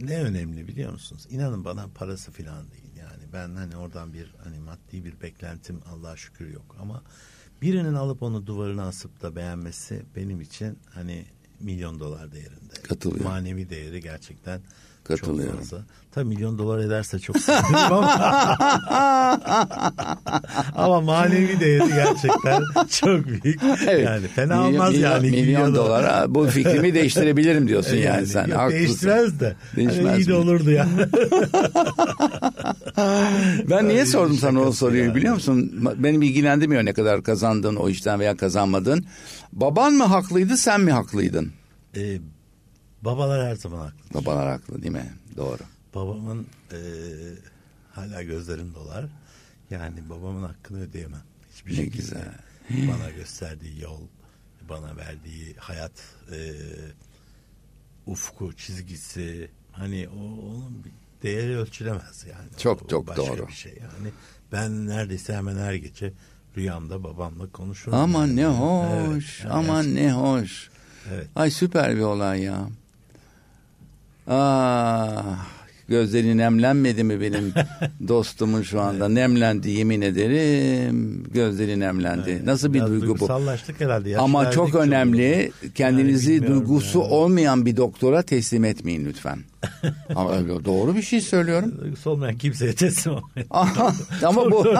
[0.00, 1.26] ne önemli biliyor musunuz?
[1.30, 2.79] İnanın bana parası falan değil.
[3.32, 7.02] Ben hani oradan bir hani maddi bir beklentim Allah'a şükür yok ama
[7.62, 11.26] birinin alıp onu duvarına asıp da beğenmesi benim için hani
[11.60, 12.72] milyon dolar değerinde.
[12.88, 13.26] Katılıyorum.
[13.26, 14.60] Manevi değeri gerçekten
[15.16, 15.52] Katılıyorum.
[15.52, 15.84] çok fazla.
[16.14, 18.16] Tabii milyon dolar ederse çok sevinirim ama
[20.76, 23.60] ama manevi değeri gerçekten çok büyük.
[23.88, 24.04] Evet.
[24.06, 25.30] Yani fena Milyon- olmaz milyon, yani.
[25.30, 28.46] Milyon dolara bu fikrimi değiştirebilirim diyorsun yani, Yani sen.
[28.46, 28.78] yok, haklısın.
[28.78, 29.56] değiştirmez de.
[29.76, 30.86] Değişmez Hani iyi de olurdu ya.
[33.70, 35.14] Ben niye sordum sana o soruyu yani.
[35.14, 35.88] biliyor musun?
[35.98, 39.04] Benim ilgilendirmiyor ne kadar kazandın o işten veya kazanmadın.
[39.52, 41.52] Baban mı haklıydı sen mi haklıydın?
[41.96, 42.18] Ee,
[43.02, 44.14] babalar her zaman haklı.
[44.20, 45.12] Babalar haklı değil mi?
[45.36, 45.62] Doğru.
[45.94, 46.78] Babamın e,
[47.92, 49.06] hala gözlerim dolar.
[49.70, 51.22] Yani babamın hakkını ödeyemem.
[51.52, 51.96] Hiçbir Ne şekilde.
[51.96, 52.28] güzel.
[52.70, 54.00] Bana gösterdiği yol,
[54.68, 55.92] bana verdiği hayat
[56.32, 56.36] e,
[58.06, 59.50] ufku, çizgisi.
[59.72, 62.48] Hani o onun bir değeri ölçülemez yani.
[62.58, 63.48] Çok, O çok başka doğru.
[63.48, 64.12] bir şey yani.
[64.52, 66.12] Ben neredeyse hemen her gece
[66.56, 67.98] rüyamda babamla konuşurum.
[67.98, 68.36] Aman yani.
[68.36, 68.56] ne Evet,
[69.16, 69.40] hoş.
[69.40, 70.06] yani aman gerçekten.
[70.08, 70.70] ne hoş.
[71.10, 71.26] Evet.
[71.36, 72.68] Ay süper bir olay ya.
[74.32, 75.22] Ah,
[75.88, 77.52] gözleri nemlenmedi mi benim
[78.08, 79.08] dostumun şu anda?
[79.08, 81.24] Nemlendi yemin ederim.
[81.34, 82.42] Gözleri nemlendi.
[82.44, 83.08] Nasıl bir Biraz duygu bu?
[83.08, 84.10] duygusallaştık herhalde.
[84.10, 85.52] Yaş Ama çok önemli.
[85.74, 87.08] Kendinizi Yani duygusu yani.
[87.08, 89.38] olmayan bir doktora teslim etmeyin lütfen.
[90.14, 91.72] Ama öyle doğru bir şey söylüyorum.
[91.80, 93.48] Duygusu olmayan kimseye teslim olmayın.
[94.26, 94.74] Ama bu.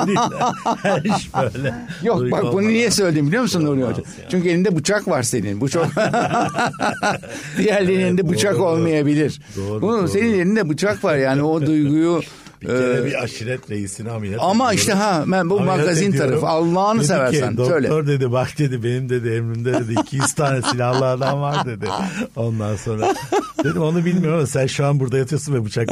[0.83, 1.75] Her iş böyle.
[2.03, 3.99] Yok Duygu bak bunu niye söyledim biliyor musun Nuri Hoca?
[3.99, 4.29] ya.
[4.31, 5.61] Çünkü elinde bıçak var senin.
[5.61, 5.87] Bu çok
[7.59, 8.65] Diğerlerinin elinde bıçak doğru.
[8.65, 9.41] olmayabilir.
[9.57, 10.09] Doğru, Bunu doğru.
[10.09, 12.21] senin elinde bıçak var yani o duyguyu
[12.63, 14.77] Bir kere e, bir aşiret reisini ameliyat ama ediyorum.
[14.79, 16.31] işte ha ben bu Ameliyat magazin ediyorum.
[16.31, 18.07] tarafı Allah'ını Dedi ki, seversen doktor söyle.
[18.07, 21.87] dedi bak dedi benim dedi emrimde dedi 200 tane silahlı adam var dedi.
[22.37, 23.15] Ondan sonra
[23.65, 25.89] dedim onu bilmiyorum ama sen şu an burada yatıyorsun ve bıçak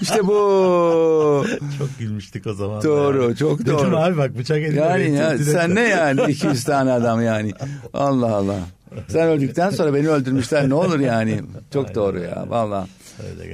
[0.00, 1.46] işte bu.
[1.78, 2.82] Çok gülmüştük o zaman.
[2.82, 3.36] Doğru, yani.
[3.36, 3.96] çok Dedim doğru.
[3.96, 4.80] abi bak bıçak elinde.
[4.80, 7.52] Yani ya, sen ne yani 200 tane adam yani.
[7.94, 8.54] Allah Allah.
[9.08, 11.40] Sen öldükten sonra beni öldürmüşler ne olur yani.
[11.72, 12.86] Çok doğru ya valla.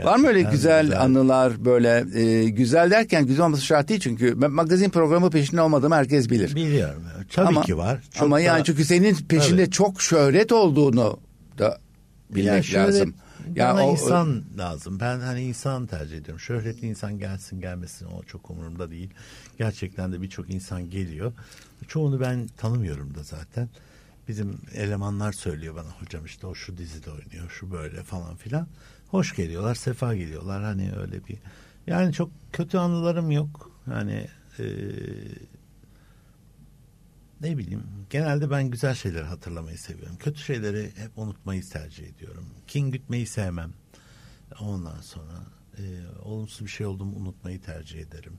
[0.05, 1.03] Var mı öyle güzel, güzel.
[1.03, 5.95] anılar böyle e, güzel derken güzel olması şart değil çünkü ben magazin programı peşinde olmadığımı
[5.95, 6.55] herkes bilir.
[6.55, 7.03] Biliyorum.
[7.33, 8.01] Tabii ama, ki var.
[8.13, 9.71] Çok ama yani da- çünkü senin peşinde Tabii.
[9.71, 11.21] çok şöhret olduğunu
[11.59, 11.79] da
[12.31, 13.15] bilmek Ya şöhret, lazım.
[13.55, 15.01] Ya bana o- insan lazım.
[15.01, 16.41] Ben hani insan tercih ediyorum.
[16.41, 19.11] Şöhretli insan gelsin gelmesin o çok umurumda değil.
[19.59, 21.33] Gerçekten de birçok insan geliyor.
[21.89, 23.69] Çoğunu ben tanımıyorum da zaten.
[24.29, 28.69] Bizim elemanlar söylüyor bana hocam işte o şu dizide oynuyor şu böyle falan filan.
[29.09, 31.39] Hoş geliyorlar sefa geliyorlar hani öyle bir.
[31.87, 33.71] Yani çok kötü anılarım yok.
[33.85, 34.67] Hani eee
[37.41, 40.17] ne bileyim genelde ben güzel şeyleri hatırlamayı seviyorum.
[40.17, 42.47] Kötü şeyleri hep unutmayı tercih ediyorum.
[42.67, 43.73] Kin gütmeyi sevmem.
[44.61, 45.47] Ondan sonra
[45.79, 45.83] e,
[46.23, 48.39] olumsuz bir şey olduğumu unutmayı tercih ederim.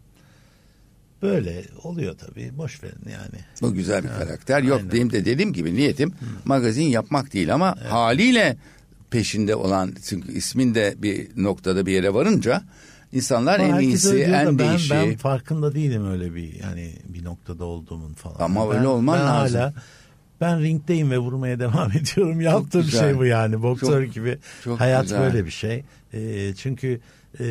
[1.22, 2.58] Böyle oluyor tabii.
[2.58, 3.42] Boş verin yani.
[3.62, 4.64] Bu güzel bir Ha, karakter.
[4.64, 4.92] Yok aynen.
[4.92, 6.12] benim de dediğim gibi niyetim
[6.46, 8.58] magazin yapmak değil ama haliyle
[9.10, 12.64] peşinde olan çünkü ismin de bir noktada bir yere varınca
[13.14, 14.90] insanlar Ama en iyisi, en ben, değişi.
[14.94, 18.36] ben farkında değilim öyle bir yani bir noktada olduğumun falan.
[18.40, 19.60] Ama ben, öyle olman ben lazım.
[19.60, 19.74] Hala,
[20.42, 22.42] ben ringdeyim ve vurmaya devam ediyorum.
[22.42, 23.00] Yaptığım güzel.
[23.00, 23.62] şey bu yani.
[23.62, 24.38] Boksör Çok- gibi.
[24.64, 25.22] çok Hayat güzel.
[25.22, 25.84] böyle bir şey.
[26.14, 27.00] Ee, çünkü
[27.40, 27.46] e,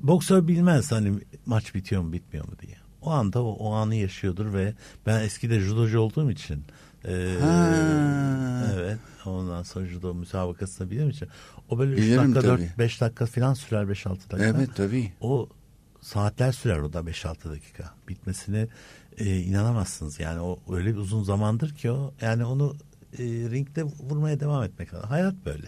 [0.00, 1.12] boksör bilmez hani
[1.46, 2.76] maç bitiyor mu bitmiyor mu diye.
[3.02, 4.74] O anda o, o anı yaşıyordur ve
[5.06, 6.64] ben eskide judocu olduğum için
[7.04, 8.72] e, Ha.
[8.74, 11.28] evet ondan sonra judo müsabakasını bildiğim için
[11.68, 12.70] o böyle 3 Bilirim dakika tabii.
[12.78, 14.44] 4-5 dakika falan sürer 5-6 dakika.
[14.44, 15.12] Evet tabii.
[15.20, 15.48] O
[16.00, 17.94] saatler sürer o da 5-6 dakika.
[18.08, 18.68] Bitmesine
[19.18, 20.20] e, inanamazsınız.
[20.20, 22.76] Yani o öyle bir uzun zamandır ki o yani onu
[23.12, 25.08] e, ringde vurmaya devam etmek lazım.
[25.08, 25.66] Hayat böyle.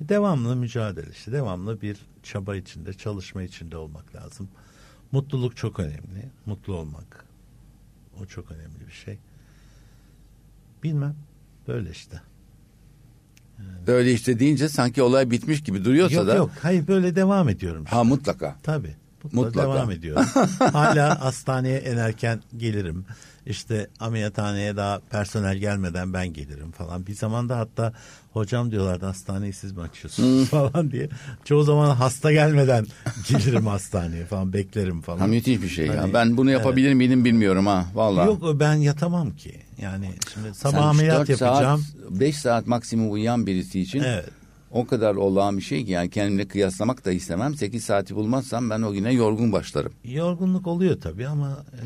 [0.00, 1.32] Devamlı mücadele işte.
[1.32, 4.48] Devamlı bir çaba içinde, çalışma içinde olmak lazım.
[5.12, 6.30] Mutluluk çok önemli.
[6.46, 7.24] Mutlu olmak.
[8.22, 9.18] O çok önemli bir şey.
[10.82, 11.16] Bilmem.
[11.68, 12.20] Böyle işte.
[13.86, 16.50] Öyle işte deyince sanki olay bitmiş gibi duruyorsa Yok da yok.
[16.62, 17.84] Hayır böyle devam ediyorum.
[17.84, 17.96] işte.
[17.96, 18.56] ha mutlaka.
[18.62, 18.96] Tabii.
[19.24, 19.62] mutlu Mutlaka.
[19.74, 20.24] devam ediyorum.
[20.58, 23.04] Hala hastaneye en erken gelirim.
[23.46, 27.06] İşte ameliyathaneye daha personel gelmeden ben gelirim falan.
[27.06, 27.92] Bir zamanda hatta
[28.32, 31.08] hocam diyorlardı hastaneyi siz mi açıyorsunuz falan diye.
[31.44, 32.86] Çoğu zaman hasta gelmeden
[33.28, 35.18] gelirim hastaneye falan beklerim falan.
[35.18, 36.02] Ha, müthiş bir şey ya.
[36.02, 37.86] Hani, Ben bunu yapabilir miydim bilmiyorum ha.
[37.94, 38.26] Vallahi.
[38.26, 39.60] Yok ben yatamam ki.
[39.82, 41.80] Yani şimdi sabah Sen ameliyat 4 yapacağım.
[41.80, 44.28] Saat, 5 saat maksimum uyuyan birisi için Evet.
[44.70, 47.54] o kadar olağan bir şey ki yani kendimle kıyaslamak da istemem.
[47.54, 49.92] 8 saati bulmazsam ben o güne yorgun başlarım.
[50.04, 51.84] Yorgunluk oluyor tabii ama e,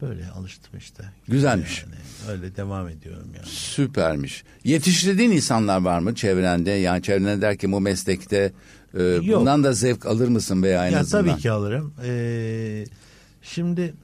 [0.00, 1.04] böyle alıştım işte.
[1.28, 1.82] Güzelmiş.
[1.84, 1.94] Yani
[2.30, 3.46] öyle devam ediyorum yani.
[3.46, 4.44] Süpermiş.
[4.64, 6.70] Yetiştirdiğin insanlar var mı çevrende?
[6.70, 8.52] Yani çevrende derken bu meslekte
[8.94, 9.40] e, Yok.
[9.40, 11.26] bundan da zevk alır mısın veya en ya azından?
[11.26, 11.94] tabii ki alırım.
[12.04, 12.84] Ee,
[13.42, 13.94] şimdi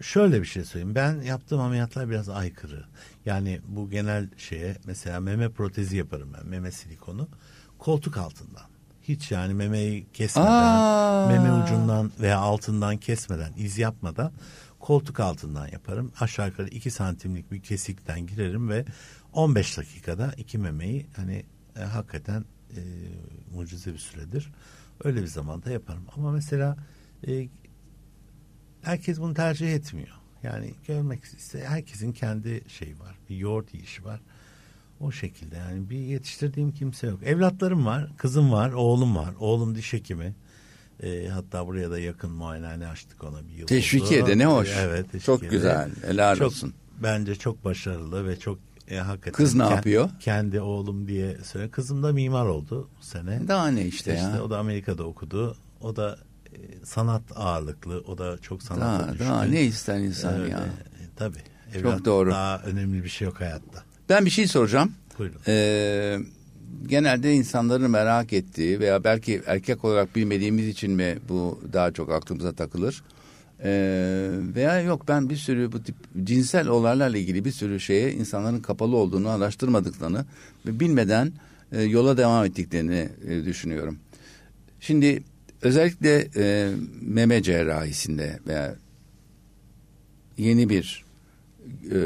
[0.00, 0.94] şöyle bir şey söyleyeyim.
[0.94, 2.84] Ben yaptığım ameliyatlar biraz aykırı.
[3.26, 6.46] Yani bu genel şeye mesela meme protezi yaparım ben.
[6.48, 7.28] Meme silikonu.
[7.78, 8.71] Koltuk altından.
[9.02, 11.26] Hiç yani memeyi kesmeden, Aa.
[11.26, 14.32] meme ucundan veya altından kesmeden, iz yapmadan
[14.80, 16.12] koltuk altından yaparım.
[16.20, 18.84] Aşağı yukarı 2 santimlik bir kesikten girerim ve
[19.32, 21.44] 15 dakikada iki memeyi hani
[21.76, 22.80] e, hakikaten e,
[23.54, 24.52] mucize bir süredir.
[25.04, 26.06] Öyle bir zamanda yaparım.
[26.16, 26.76] Ama mesela
[27.26, 27.48] e,
[28.82, 30.16] herkes bunu tercih etmiyor.
[30.42, 33.18] Yani görmek iste herkesin kendi şeyi var.
[33.30, 34.20] Bir yoğurt yiyişi var.
[35.02, 37.22] O şekilde yani bir yetiştirdiğim kimse yok.
[37.22, 39.34] Evlatlarım var, kızım var, oğlum var.
[39.40, 40.34] Oğlum diş hekimi.
[41.02, 44.68] E, hatta buraya da yakın muayenehane açtık ona bir yıl Teşvikiye de ne hoş.
[44.78, 45.06] Evet.
[45.06, 45.56] Çok teşvikiye de.
[45.56, 45.90] güzel.
[46.06, 46.74] Helal Çok- olsun.
[47.02, 49.32] Bence çok başarılı ve çok e, hakikaten.
[49.32, 50.10] Kız ne ke- yapıyor?
[50.20, 51.70] Kendi oğlum diye söyle.
[51.70, 53.48] Kızım da mimar oldu bu sene.
[53.48, 54.42] Daha ne işte, İşte ya.
[54.44, 55.56] o da Amerika'da okudu.
[55.80, 56.18] O da
[56.52, 58.00] e, sanat ağırlıklı.
[58.06, 59.26] O da çok sanata Daha, düşkün.
[59.26, 60.58] daha ne ister insan Öyle, ya.
[60.58, 61.42] e, tabii.
[61.74, 62.30] Çok Evlat doğru.
[62.30, 63.82] Daha önemli bir şey yok hayatta.
[64.12, 64.92] Ben bir şey soracağım.
[65.18, 65.36] Buyurun.
[65.48, 66.18] Ee,
[66.86, 72.52] genelde insanların merak ettiği veya belki erkek olarak bilmediğimiz için mi bu daha çok aklımıza
[72.52, 73.02] takılır?
[73.64, 75.94] Ee, veya yok ben bir sürü bu tip
[76.24, 80.24] cinsel olaylarla ilgili bir sürü şeye insanların kapalı olduğunu araştırmadıklarını
[80.66, 81.32] ve bilmeden
[81.72, 83.98] e, yola devam ettiklerini e, düşünüyorum.
[84.80, 85.22] Şimdi
[85.62, 86.70] özellikle e,
[87.00, 88.74] meme cerrahisinde veya
[90.38, 91.04] yeni bir
[91.90, 91.98] e,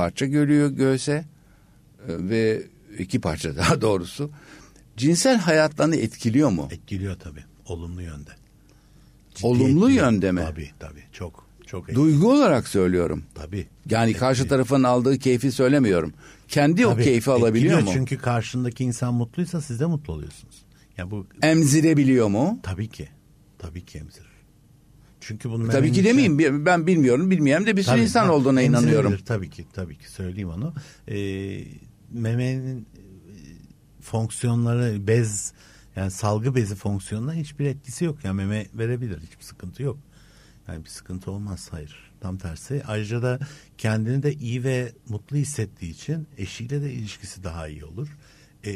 [0.00, 1.24] parça görüyor göğse e,
[2.08, 2.62] ve
[2.98, 4.30] iki parça daha doğrusu
[4.96, 6.68] cinsel hayatlarını etkiliyor mu?
[6.70, 7.44] Etkiliyor tabii.
[7.66, 8.30] Olumlu yönde.
[9.34, 10.12] Ciddi Olumlu etkiliyor.
[10.12, 10.40] yönde mi?
[10.46, 11.02] Tabii tabii.
[11.12, 12.06] Çok çok etkiliyor.
[12.06, 13.24] Duygu olarak söylüyorum.
[13.34, 13.66] Tabii.
[13.90, 14.66] Yani karşı Etkiliyor.
[14.66, 16.12] tarafın aldığı keyfi söylemiyorum.
[16.48, 17.90] Kendi o Tabii, keyfi alabiliyor mu?
[17.92, 20.62] Çünkü karşındaki insan mutluysa siz de mutlu oluyorsunuz.
[20.96, 22.58] Ya bu Emzirebiliyor mu?
[22.62, 23.08] tabii ki.
[23.58, 24.29] Tabii ki emzirir.
[25.20, 26.66] Çünkü bunu Tabii ki demeyeyim.
[26.66, 29.18] Ben bilmiyorum, bilmeyen de bir sürü Tabii, insan ha, olduğuna inanıyorum.
[29.26, 30.74] Tabii ki, tabii ki söyleyeyim onu.
[31.08, 31.64] Ee,
[32.10, 32.84] memenin e,
[34.00, 35.52] fonksiyonları, bez
[35.96, 38.24] yani salgı bezi fonksiyonuna hiçbir etkisi yok.
[38.24, 39.98] Yani meme verebilir, hiçbir sıkıntı yok.
[40.68, 42.10] Yani bir sıkıntı olmaz, hayır.
[42.20, 42.82] Tam tersi.
[42.86, 43.38] Ayrıca da
[43.78, 48.08] kendini de iyi ve mutlu hissettiği için eşiyle de ilişkisi daha iyi olur.
[48.64, 48.70] E,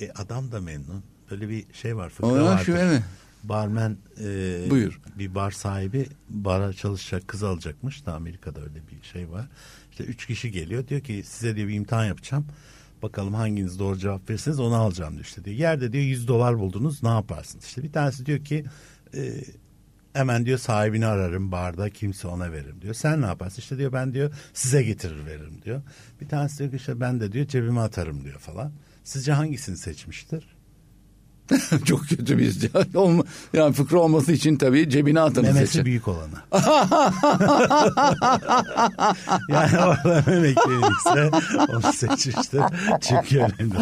[0.00, 1.02] e, adam da memnun.
[1.30, 2.64] Böyle bir şey var, fıkra Aa, vardır.
[2.64, 3.02] şu evet.
[3.42, 5.00] Barmen e, Buyur.
[5.18, 9.48] bir bar sahibi bara çalışacak kız alacakmış da Amerika'da öyle bir şey var.
[9.90, 12.46] İşte üç kişi geliyor diyor ki size diyor bir imtihan yapacağım.
[13.02, 15.56] Bakalım hanginiz doğru cevap verirseniz onu alacağım diyor işte diyor.
[15.56, 17.64] Yerde diyor 100 dolar buldunuz ne yaparsınız?
[17.64, 18.64] İşte bir tanesi diyor ki
[19.14, 19.34] e,
[20.12, 22.94] hemen diyor sahibini ararım barda kimse ona veririm diyor.
[22.94, 23.58] Sen ne yaparsın?
[23.58, 25.82] İşte diyor ben diyor size getirir veririm diyor.
[26.20, 28.72] Bir tanesi diyor ki işte ben de diyor cebime atarım diyor falan.
[29.04, 30.46] Sizce hangisini seçmiştir?
[31.84, 32.54] Çok kötü bir.
[32.94, 35.84] Olma, yani fıkra olması için tabii cebine atanı Memesi seçin.
[35.84, 36.28] büyük olanı.
[39.48, 41.30] yani orada memek büyükse
[41.68, 42.60] onu seçmiştir.
[43.00, 43.74] Çünkü önemli.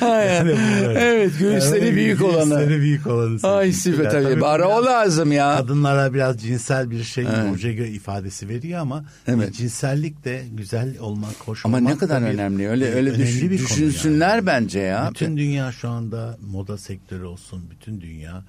[0.00, 0.56] Yani.
[0.98, 2.48] Evet, göğüsleri Yani büyük olanı.
[2.54, 4.40] Göğüsleri büyük olanı Ay Yani tabii.
[4.40, 5.56] Bari biraz o lazım ya.
[5.56, 7.38] Kadınlara biraz cinsel bir şey Evet.
[7.68, 9.54] gö- ifadesi veriyor ama Evet.
[9.54, 12.68] cinsellik de güzel olmak, hoş Ama olmak ne kadar bir- önemli.
[12.68, 14.46] Öyle öyle önemli düşün- bir düşünsünler yani.
[14.46, 15.08] bence ya.
[15.10, 18.44] Bütün dünya şu anda moda sektörü olsun bütün dünya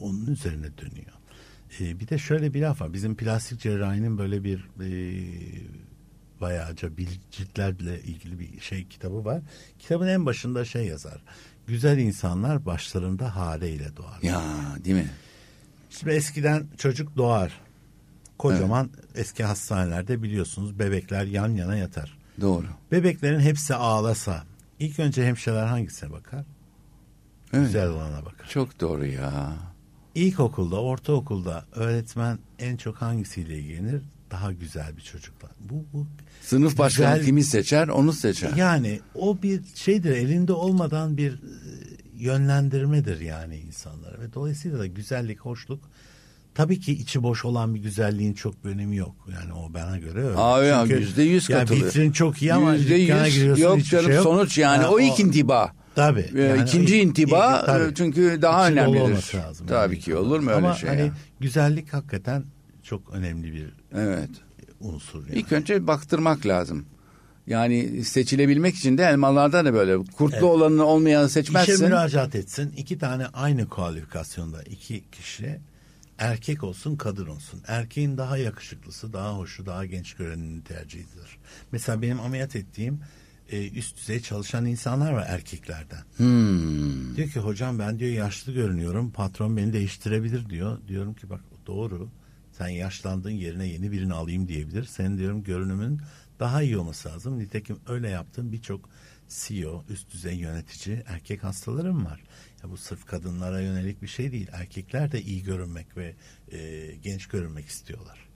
[0.00, 1.12] onun üzerine dönüyor.
[1.80, 2.92] Ee, bir de şöyle bir laf var.
[2.92, 4.90] Bizim plastik cerrahinin böyle bir e,
[6.40, 9.42] bayağıca bil- ciltlerle ilgili bir şey kitabı var.
[9.78, 11.22] Kitabın en başında şey yazar.
[11.66, 14.22] Güzel insanlar başlarında hareyle doğar.
[14.22, 14.42] Ya
[14.84, 15.10] değil mi?
[15.90, 17.60] Şimdi eskiden çocuk doğar.
[18.38, 22.18] Kocaman eski hastanelerde biliyorsunuz bebekler yan yana yatar.
[22.40, 22.66] Doğru.
[22.92, 24.44] Bebeklerin hepsi ağlasa
[24.78, 26.44] ilk önce hemşireler hangisine bakar?
[27.52, 27.66] Evet.
[27.66, 28.48] Güzel olana bakar.
[28.48, 29.52] Çok doğru ya.
[30.14, 34.02] İlkokulda, ortaokulda öğretmen en çok hangisiyle ilgilenir?
[34.30, 35.48] Daha güzel bir çocukla.
[35.60, 36.06] Bu, bu
[36.42, 38.52] Sınıf başkanı Güzel- kimi seçer onu seçer.
[38.56, 41.38] yani o bir şeydir elinde olmadan bir e,
[42.16, 45.80] yönlendirmedir yani insanlara ve dolayısıyla da güzellik, hoşluk
[46.54, 49.14] tabii ki içi boş olan bir güzelliğin çok bir önemi yok.
[49.32, 50.36] Yani o bana göre öyle.
[50.38, 51.86] Aa, ya, Çünkü yüzde yüz katılıyor.
[51.86, 54.22] vitrin çok iyi ama Yüzde dükkana yüz giriyorsun yok canım şey yok.
[54.24, 55.72] sonuç yani Ha, o ilk intiba.
[55.98, 56.30] Tabii.
[56.36, 57.90] Ee, Yani ikinci intiba tabii.
[57.92, 59.34] e, çünkü daha İçi dolu önemlidir.
[59.34, 59.66] lazım.
[59.66, 60.04] Tabii Yani.
[60.04, 61.12] ki olur mu öyle Ama şey hani ya?
[61.40, 62.44] güzellik hakikaten
[62.82, 64.30] çok önemli bir Evet.
[64.80, 65.26] unsur.
[65.28, 65.38] Yani.
[65.38, 66.86] İlk önce baktırmak lazım.
[67.46, 71.86] Yani seçilebilmek için de elmalarda da böyle kurtlu olanı olmayanı İşe seçmezsin.
[71.86, 72.72] müracaat etsin.
[72.76, 75.58] İki tane aynı kualifikasyonda iki kişi
[76.18, 77.60] erkek olsun kadın olsun.
[77.66, 81.38] Erkeğin daha yakışıklısı, daha hoşu, daha genç görenin tercihidir.
[81.72, 83.00] Mesela benim ameliyat ettiğim
[83.48, 86.02] e, üst düzey çalışan insanlar var erkeklerden.
[86.16, 87.16] Hmm.
[87.16, 89.10] Diyor ki hocam ben diyor yaşlı görünüyorum.
[89.10, 90.78] Patron beni değiştirebilir diyor.
[90.88, 92.08] Diyorum ki bak doğru.
[92.52, 94.84] Sen yaşlandığın yerine yeni birini alayım diyebilir.
[94.84, 96.00] Senin diyorum görünümün
[96.40, 97.38] daha iyi olması lazım.
[97.38, 98.88] Nitekim öyle yaptığım birçok
[99.28, 102.20] CEO, üst düzey yönetici erkek hastalarım var.
[102.62, 104.48] Ya bu sırf kadınlara yönelik bir şey değil.
[104.52, 106.14] Erkekler de iyi görünmek ve
[106.52, 108.28] e, genç görünmek istiyorlar.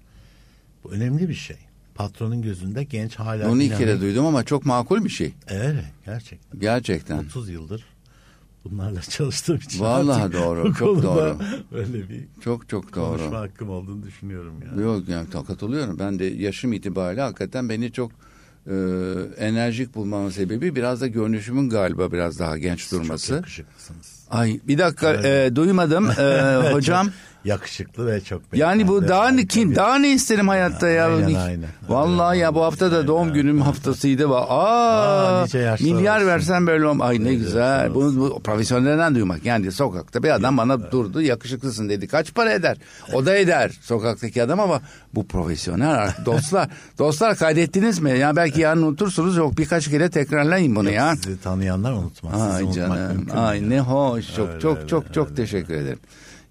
[0.85, 1.59] Bu önemli bir şey.
[1.95, 5.33] Patronun gözünde genç hala Onu ilk kere duydum ama çok makul bir şey.
[5.49, 6.61] Evet gerçekten.
[6.61, 7.19] Gerçekten.
[7.19, 7.85] 30 yıldır
[8.65, 9.81] bunlarla çalıştığım için.
[9.81, 11.37] Vallahi doğru, çok doğru.
[11.73, 13.19] Öyle bir Çok çok doğru.
[13.19, 14.83] konuşma hakkım olduğunu düşünüyorum yani.
[14.83, 15.99] Yok yani katılıyorum.
[15.99, 18.13] Ben de yaşım itibariyle hakikaten beni çok
[18.67, 18.75] e,
[19.39, 23.35] enerjik bulmamın sebebi biraz da görünüşümün galiba biraz daha genç Çok durması.
[23.35, 24.23] yakışıklısınız.
[24.31, 27.11] Ay bir dakika e, duymadım E, hocam.
[27.45, 31.07] Yakışıklı ve çok Yani bu daha ne kim daha ne isterim hayatta ya.
[31.07, 31.69] Aynen, aynen.
[31.89, 34.29] Vallahi ya bu hafta da doğum günüm haftasıydı.
[34.29, 35.47] Aa, Aa,
[35.81, 36.27] milyar olsun.
[36.29, 37.11] versen böyle olmaz.
[37.11, 37.95] Ay ne Nice güzel.
[37.95, 39.45] Bunu bu profesyonellerden duymak.
[39.45, 42.09] Yani sokakta bir adam bana durdu yakışıklısın dedi.
[42.09, 42.77] Kaç para eder?
[43.13, 44.81] O da eder sokaktaki adam ama
[45.15, 46.69] bu profesyonel dostlar.
[46.99, 48.19] dostlar kaydettiniz mi?
[48.19, 49.37] Ya belki yarın unutursunuz.
[49.37, 51.17] Yok birkaç kere tekrarlayın bunu ya.
[51.17, 52.33] Sizi tanıyanlar unutmaz.
[52.33, 53.27] Sizi Ay unutmak canım.
[53.37, 54.35] Ay ne hoş.
[54.37, 55.37] Çok Öyle, çok öyle, çok çok öyle.
[55.37, 55.99] teşekkür ederim.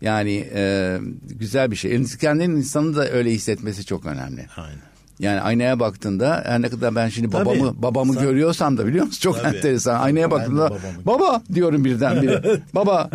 [0.01, 0.97] Yani e,
[1.39, 2.03] güzel bir şey.
[2.21, 4.45] Kendinin insanı da öyle hissetmesi çok önemli.
[4.57, 4.79] Aynen.
[5.19, 7.45] Yani aynaya baktığında her ne kadar ben şimdi Tabii.
[7.45, 9.19] babamı babamı Sen- görüyorsam da biliyor musun?
[9.21, 9.55] Çok Tabii.
[9.57, 9.99] enteresan.
[9.99, 12.41] Aynaya Ben baktığımda baba diyorum birdenbire.
[12.75, 13.09] baba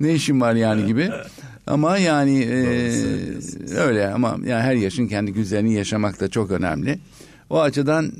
[0.00, 1.10] ne işin var yani gibi.
[1.66, 2.92] Ama yani e,
[3.76, 6.98] öyle ama yani her yaşın kendi güzelliğini yaşamak da çok önemli.
[7.50, 8.12] O açıdan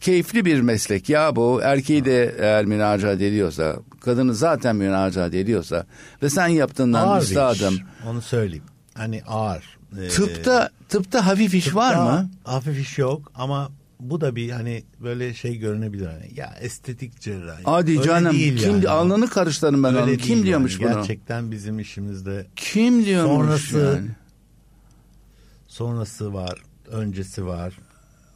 [0.00, 1.60] keyifli bir meslek ya bu.
[1.62, 3.76] Erkeği de eğer müracaat ediyorsa,
[4.08, 5.86] kadını zaten müracaat ediyorsa
[6.22, 7.82] ve sen yaptığından Ağır bir iş.
[8.06, 8.64] Onu söyleyeyim.
[8.94, 9.78] Hani ağır.
[10.00, 12.30] Ee, Tıpta tıpta hafif iş var tıpta mı?
[12.44, 17.62] Hafif iş yok ama bu da bir hani böyle şey görünebilir hani ya estetik cerrahi.
[17.64, 18.88] Hadi Öyle canım değil kim yani.
[18.88, 20.16] alnını karıştırın ben Öyle onu.
[20.16, 20.84] Kim diyormuş yani.
[20.84, 20.94] bunu?
[21.00, 24.10] Gerçekten bizim işimizde Kim diyormuş Sonrası- yani?
[25.68, 27.74] sonrası var, öncesi var.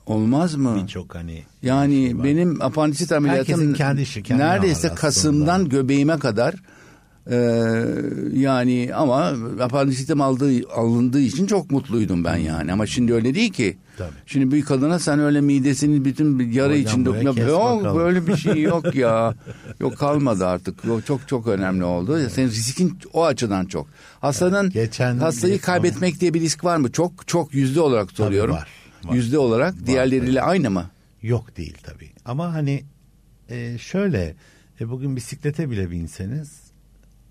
[0.07, 0.79] Olmaz mı?
[0.83, 2.25] Birçok hani Yani şey var.
[2.25, 5.69] benim apandisit ameliyatım Herkesin kendi işi, kendi neredeyse Kasım'dan aslında.
[5.69, 6.55] göbeğime kadar
[7.31, 7.37] e,
[8.33, 12.73] yani ama apandisitim aldığı, alındığı için çok mutluydum ben yani.
[12.73, 13.79] Ama şimdi öyle değil ki.
[13.99, 14.11] Tabii.
[14.27, 17.97] Şimdi bir kadına sen öyle midesini bütün bir yara içinde yok bakalım.
[17.97, 19.35] böyle bir şey yok ya.
[19.81, 20.85] yok kalmadı artık.
[20.85, 22.19] Yok, çok çok önemli oldu.
[22.31, 23.87] Senin riskin o açıdan çok.
[24.21, 26.93] Hastanın Geçen hastayı kaybetmek diye bir risk var mı?
[26.93, 28.55] Çok çok yüzde olarak soruyorum.
[28.55, 28.69] var,
[29.05, 29.15] var.
[29.15, 30.91] Yüzde olarak diğerleriyle aynı mı?
[31.23, 32.11] Yok değil tabii.
[32.25, 32.85] Ama hani
[33.49, 34.35] e, şöyle
[34.81, 36.73] e, bugün bisiklete bile binseniz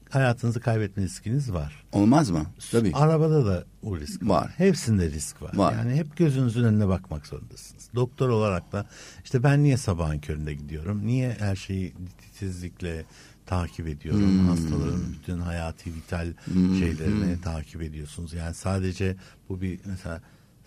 [0.10, 1.84] hayatınızı kaybetme riskiniz var.
[1.92, 2.46] Olmaz mı?
[2.72, 2.92] Tabii.
[2.94, 4.42] Arabada da o risk var.
[4.42, 4.54] Var.
[4.58, 5.56] Hepsinde risk var.
[5.56, 5.74] Var.
[5.74, 7.90] Yani hep gözünüzün önüne bakmak zorundasınız.
[7.96, 8.86] Doktor olarak da
[9.24, 11.06] işte ben niye sabahın köründe gidiyorum?
[11.06, 13.06] Niye her şeyi titizlikle
[13.46, 14.40] takip ediyorum?
[14.40, 14.48] Hmm.
[14.48, 16.34] Hastaların bütün hayati vital
[16.80, 18.34] şeylerini takip ediyorsunuz.
[18.34, 19.16] Yani sadece
[19.50, 20.22] bu bir mesela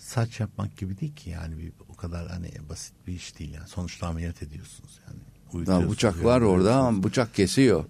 [0.05, 3.69] saç yapmak gibi değil ki yani bir o kadar hani basit bir iş değil yani.
[3.69, 5.67] Sonuçta ameliyat ediyorsunuz yani.
[5.67, 7.85] Daha bıçak var orada ama bıçak kesiyor.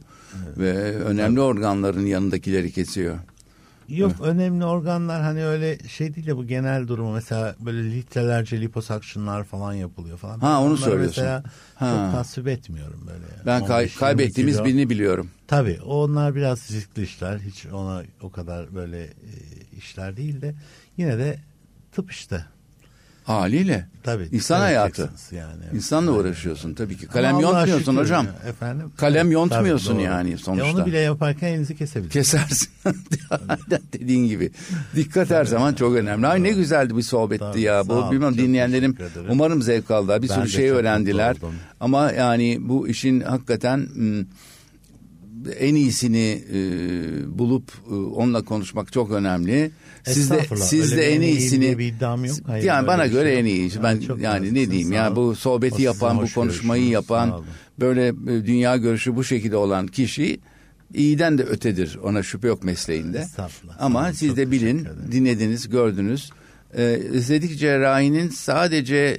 [0.57, 3.19] Ve önemli organların yanındakileri kesiyor.
[3.89, 9.45] Yok önemli organlar hani öyle şey değil de bu genel durumu mesela böyle litrelerce liposuctionlar
[9.45, 10.41] falan yapılıyor falan.
[10.41, 11.23] Ha, onu Onları söylüyorsun.
[11.23, 11.43] Mesela
[11.75, 11.91] Ha.
[11.91, 13.25] çok tasvip etmiyorum böyle.
[13.47, 14.65] Ben kay- 15-20 kaybettiğimiz kilo.
[14.65, 15.31] birini biliyorum.
[15.47, 17.39] Tabii onlar biraz riskli işler.
[17.39, 19.11] Hiç ona o kadar böyle e,
[19.79, 20.55] işler değil de
[20.97, 21.39] yine de
[21.95, 22.45] tıp işte.
[23.25, 23.89] Haliyle.
[24.03, 24.29] Tabii.
[24.33, 25.11] İnsan hayatı.
[25.33, 25.63] Yani.
[25.75, 26.23] İnsanla Aynen.
[26.23, 27.07] uğraşıyorsun tabii ki.
[27.07, 28.27] Ama Kalem Allah'a yontmuyorsun hocam.
[28.27, 28.93] ya, Efendim?
[28.97, 30.13] Kalem yontmuyorsun Tabii, doğru.
[30.13, 30.67] yani sonuçta.
[30.67, 32.31] E onu bile yaparken elinizi kesebilirsiniz.
[32.31, 32.69] Kesersin.
[33.93, 34.51] Dediğin gibi.
[34.97, 36.27] Dikkat her zaman çok önemli.
[36.27, 37.89] Ay ne güzeldi bir sohbetti Tabii, ya.
[37.89, 38.97] Bu bilmem çok dinleyenlerim
[39.29, 40.23] umarım zevk aldılar.
[40.23, 41.37] Bir Ben sürü şey öğrendiler.
[41.81, 44.25] Ama yani bu işin hakikaten hmm,
[45.51, 46.59] en iyisini e,
[47.39, 49.71] bulup e, onunla konuşmak çok önemli.
[50.05, 52.37] Siz de siz de en iyisini bir iddiam yok.
[52.47, 53.71] Hayır, yani bana göre şey en iyi.
[53.75, 57.45] Yani Ben yani ne diyeyim ya bu sohbeti yapan, bu konuşmayı yapan,
[57.81, 60.41] böyle e, dünya görüşü bu şekilde olan kişi
[60.95, 61.99] iyiden de ötedir.
[62.03, 63.27] Ona şüphe yok mesleğinde.
[63.79, 66.31] Ama olun, siz de bilin, dinlediniz, gördünüz.
[66.77, 69.19] Ee, estetik cerrahinin sadece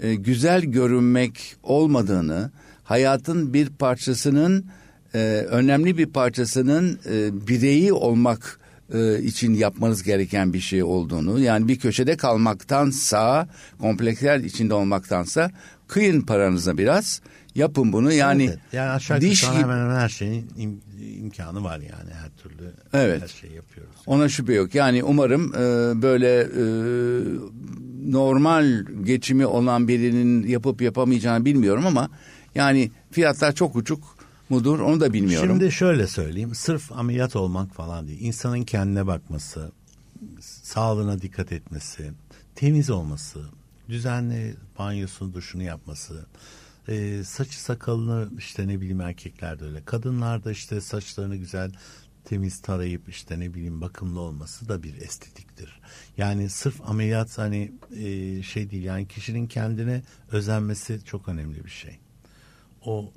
[0.00, 2.50] e, güzel görünmek olmadığını,
[2.84, 4.66] hayatın bir parçasının
[5.14, 8.60] e, önemli bir parçasının e, bireyi olmak
[8.94, 13.48] e, için yapmanız gereken bir şey olduğunu, yani bir köşede kalmaktansa,
[13.80, 15.50] kompleksler içinde olmaktansa
[15.88, 17.20] kıyın paranıza biraz,
[17.54, 18.12] yapın bunu.
[18.12, 22.30] Yani, Evet, yani aşağı diş gibi- hemen hemen her şeyin im- imkanı var yani her
[22.42, 23.22] türlü Evet.
[23.22, 23.94] her şeyi yapıyoruz.
[24.06, 24.74] Ona şüphe yok.
[24.74, 25.58] Yani umarım e,
[26.02, 26.64] böyle e,
[28.12, 32.08] normal geçimi olan birinin yapıp yapamayacağını bilmiyorum ama
[32.54, 34.16] yani fiyatlar çok uçuk
[34.52, 35.48] mudur onu da bilmiyorum.
[35.48, 39.72] Şimdi şöyle söyleyeyim sırf ameliyat olmak falan değil insanın kendine bakması
[40.40, 42.12] sağlığına dikkat etmesi
[42.54, 43.40] temiz olması
[43.88, 46.26] düzenli banyosunu duşunu yapması
[46.88, 51.72] e, saçı sakalını işte ne bileyim erkekler de öyle kadınlar da işte saçlarını güzel
[52.24, 55.80] temiz tarayıp işte ne bileyim bakımlı olması da bir estetiktir.
[56.16, 61.98] Yani sırf ameliyat hani e, şey değil yani kişinin kendine özenmesi çok önemli bir şey.
[62.84, 63.12] O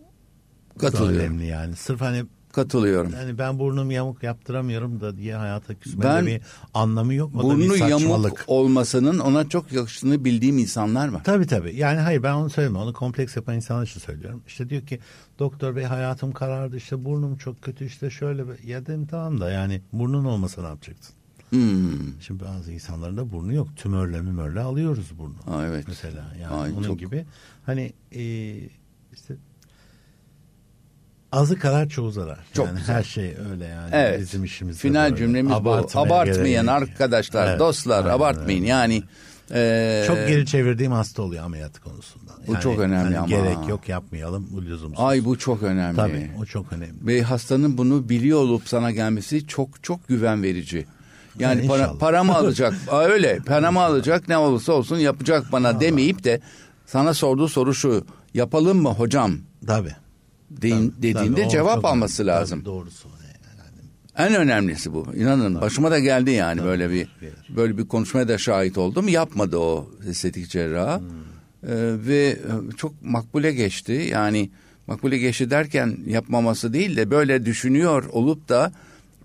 [0.80, 1.20] Katılıyorum.
[1.20, 1.76] önemli yani.
[1.76, 2.24] Sırf hani
[2.54, 3.12] Katılıyorum.
[3.14, 6.42] yani ben burnum yamuk yaptıramıyorum da diye hayata küsmenin Ben- bir
[6.74, 7.32] anlamı yok.
[7.36, 11.24] O Burnu yamuk olmasının ona çok yakıştığını bildiğim insanlar var.
[11.24, 11.76] Tabii tabii.
[11.76, 12.88] Yani hayır ben onu söylemiyorum.
[12.88, 14.42] Onu kompleks yapan insanlar için söylüyorum.
[14.48, 15.00] İşte diyor ki
[15.40, 18.44] doktor bey hayatım karardı işte burnum çok kötü işte şöyle.
[18.66, 21.16] Ya dedim tamam da yani burnun olmasa ne yapacaksın?
[21.50, 22.22] Hmm.
[22.22, 23.68] Şimdi bazı insanların da burnu yok.
[23.76, 25.36] Tümörle mümörle alıyoruz burnu.
[25.46, 25.86] Ha, evet.
[25.88, 27.26] Mesela yani Ay, onun çok- gibi.
[27.66, 28.22] Hani e,
[29.14, 29.36] işte
[31.36, 32.40] azı kadar çoğu zarar.
[32.54, 32.96] Çok yani güzel.
[32.96, 33.90] her şey öyle yani.
[33.92, 34.20] Evet.
[34.20, 35.16] Bizim işimiz Final böyle.
[35.16, 36.48] cümlemiz Abartmaya bu.
[36.48, 36.70] Yok.
[36.70, 38.60] arkadaşlar, Evet, dostlar, aynen abartmayın.
[38.62, 38.70] öyle.
[38.70, 39.04] Yani
[39.54, 42.32] e, Çok geri çevirdiğim hasta oluyor ameliyat konusunda.
[42.48, 43.28] Bu çok önemli ama.
[43.28, 45.06] Gerek yok yapmayalım bu lüzumsuz.
[45.06, 45.96] Ay bu çok önemli.
[45.96, 46.94] Tabii o çok önemli.
[47.08, 50.86] Ve hastanın bunu biliyor olup sana gelmesi çok çok güven verici.
[51.40, 52.74] Yani Yani para, paramı alacak.
[52.92, 56.42] Aa, öyle paramı alacak ne olursa olsun yapacak bana demeyip de
[56.86, 58.06] sana sorduğu soru şu.
[58.34, 59.38] Yapalım mı hocam?
[59.68, 59.96] Tabii.
[60.52, 62.36] Deyin, Tabii, dediğinde tabii, cevap çok alması önemli.
[62.40, 62.60] lazım.
[62.60, 63.08] Tabii, doğrusu.
[63.08, 64.30] Yani.
[64.30, 65.08] En önemlisi bu.
[65.16, 67.08] İnanın başıma da geldi yani Tabii, böyle bir
[67.50, 69.08] böyle bir konuşmaya da şahit oldum.
[69.08, 71.00] Yapmadı o estetik cerrah.
[71.00, 71.08] Hmm.
[71.08, 71.70] Ee,
[72.08, 72.38] ve e,
[72.78, 74.08] çok makbule geçti.
[74.12, 74.50] Yani
[74.88, 78.72] makbule geçti derken yapmaması değil de böyle düşünüyor olup da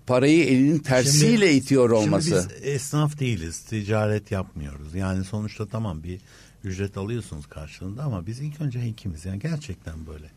[0.07, 2.29] parayı elinin tersiyle Şimdi- itiyor olması.
[2.29, 4.95] Şimdi biz esnaf değiliz, ticaret yapmıyoruz.
[4.95, 6.19] Yani sonuçta tamam bir
[6.63, 9.25] ücret alıyorsunuz karşılığında ama biz ilk önce hekimiz.
[9.25, 10.31] Yani gerçekten böyle.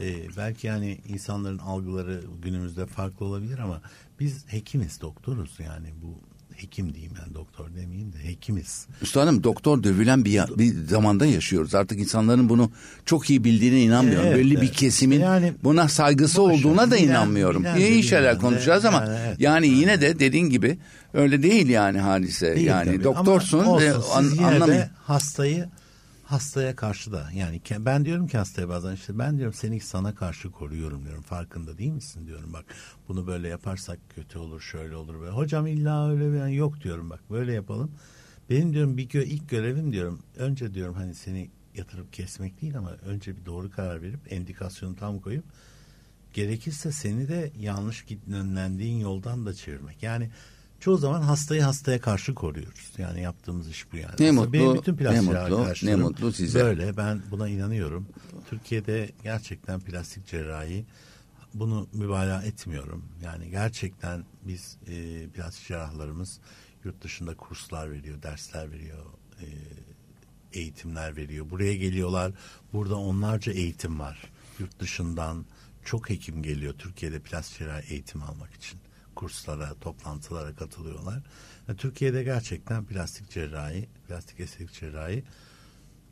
[0.00, 3.82] Ee, belki yani insanların algıları günümüzde farklı olabilir ama
[4.20, 5.56] biz hekimiz, doktoruz.
[5.58, 8.86] Yani bu hekim diyeyim ben doktor demeyeyim de hekimiz.
[9.02, 11.74] Üstadım doktor dövülen bir, ya- bir zamanda yaşıyoruz.
[11.74, 12.70] Artık insanların bunu
[13.06, 14.26] çok iyi bildiğine inanmıyorum.
[14.26, 14.72] Evet, Belli bir evet.
[14.72, 17.62] kesimin Yani- buna saygısı olduğuna da bilen- inanmıyorum.
[17.62, 19.40] bilen İyi şeyler konuşacağız ama yani evet.
[19.40, 20.78] yani yine de dediğin gibi
[21.14, 22.56] öyle değil yani hadise.
[22.56, 23.04] Değil yani tabii.
[23.04, 24.30] doktorsun ve an,
[24.68, 25.68] de hastayı
[26.30, 30.50] hastaya karşı da yani ben diyorum ki hastaya bazen işte ben diyorum seni sana karşı
[30.50, 32.64] koruyorum diyorum farkında değil misin diyorum bak
[33.08, 37.10] bunu böyle yaparsak kötü olur şöyle olur böyle hocam illa öyle bir yani yok diyorum
[37.10, 37.90] bak böyle yapalım
[38.50, 42.90] benim diyorum bir gö- ilk görevim diyorum önce diyorum hani seni yatırıp kesmek değil ama
[42.90, 45.44] önce bir doğru karar verip endikasyonu tam koyup
[46.34, 50.02] gerekirse seni de yanlış yönlendiğin yoldan da çevirmek.
[50.02, 50.30] Yani
[50.80, 52.92] çoğu zaman hastayı hastaya karşı koruyoruz.
[52.98, 54.14] Yani yaptığımız iş bu yani.
[54.20, 56.64] Ne Aslında mutlu, benim bütün plastik ne mutlu, ne mutlu size.
[56.64, 58.06] Böyle ben buna inanıyorum.
[58.50, 60.84] Türkiye'de gerçekten plastik cerrahi
[61.54, 63.04] bunu mübalağa etmiyorum.
[63.24, 66.40] Yani gerçekten biz e, plastik cerrahlarımız
[66.84, 69.06] yurt dışında kurslar veriyor, dersler veriyor,
[69.40, 69.46] e,
[70.52, 71.50] eğitimler veriyor.
[71.50, 72.32] Buraya geliyorlar.
[72.72, 74.30] Burada onlarca eğitim var.
[74.58, 75.44] Yurt dışından
[75.84, 78.80] çok hekim geliyor Türkiye'de plastik cerrahi eğitim almak için.
[79.20, 81.22] Kurslara, toplantılara katılıyorlar.
[81.68, 85.22] Yani Türkiye'de gerçekten plastik cerrahi, plastik estetik cerrahi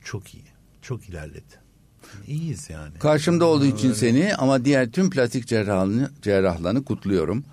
[0.04, 0.44] çok iyi.
[0.82, 1.54] Çok ilerledi.
[2.26, 2.98] İyiyiz yani.
[2.98, 3.98] Karşımda olduğu için Öyle.
[3.98, 7.44] seni ama diğer tüm plastik cerrahlarını, cerrahlarını kutluyorum.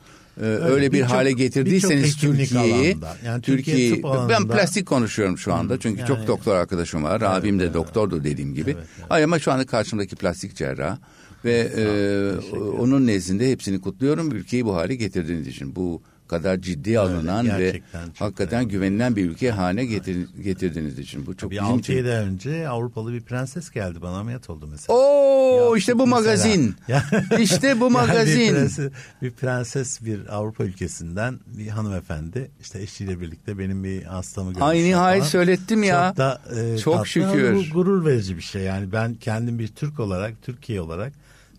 [0.41, 5.53] Ee, öyle bir birçok- hale getirdiyseniz Türkiye'yi, yani Türkiye Türkiye'yi, tıp ben plastik konuşuyorum şu
[5.53, 7.21] anda çünkü yani- çok doktor arkadaşım var.
[7.21, 7.73] Abim de evet.
[7.73, 8.71] doktordu dediğim gibi.
[8.71, 9.07] Evet, evet.
[9.09, 10.97] Ay ama şu anda karşımdaki plastik cerrah
[11.45, 14.31] ve e, onun nezdinde hepsini kutluyorum.
[14.31, 18.71] Ülkeyi bu hale getirdiğiniz için bu kadar ciddi alınan ve gerçekten çok hakikaten önemli.
[18.71, 21.25] güvenilen bir ülke haline getir, getirdiğiniz için.
[21.25, 21.93] Bu çok Bir bizim 6 için.
[21.93, 24.97] 7 ay önce Avrupalı bir prenses geldi bana ameliyat oldu mesela.
[24.99, 26.19] Oo Ya, işte bu mesela.
[26.21, 26.75] magazin.
[26.87, 27.03] Ya-
[27.39, 28.39] işte bu Yani magazin.
[28.39, 28.91] bir, prenses,
[29.21, 34.83] bir prenses bir Avrupa ülkesinden bir hanımefendi işte eşiyle birlikte benim bir hastamı görmüşler Ay
[34.83, 35.29] nihayet falan.
[35.31, 36.07] söylettim ya.
[36.09, 37.55] Çok da e, Çok tatlı şükür.
[37.55, 38.61] bu gurur verici bir şey.
[38.61, 41.13] Yani ben kendim bir Türk olarak, Türkiye olarak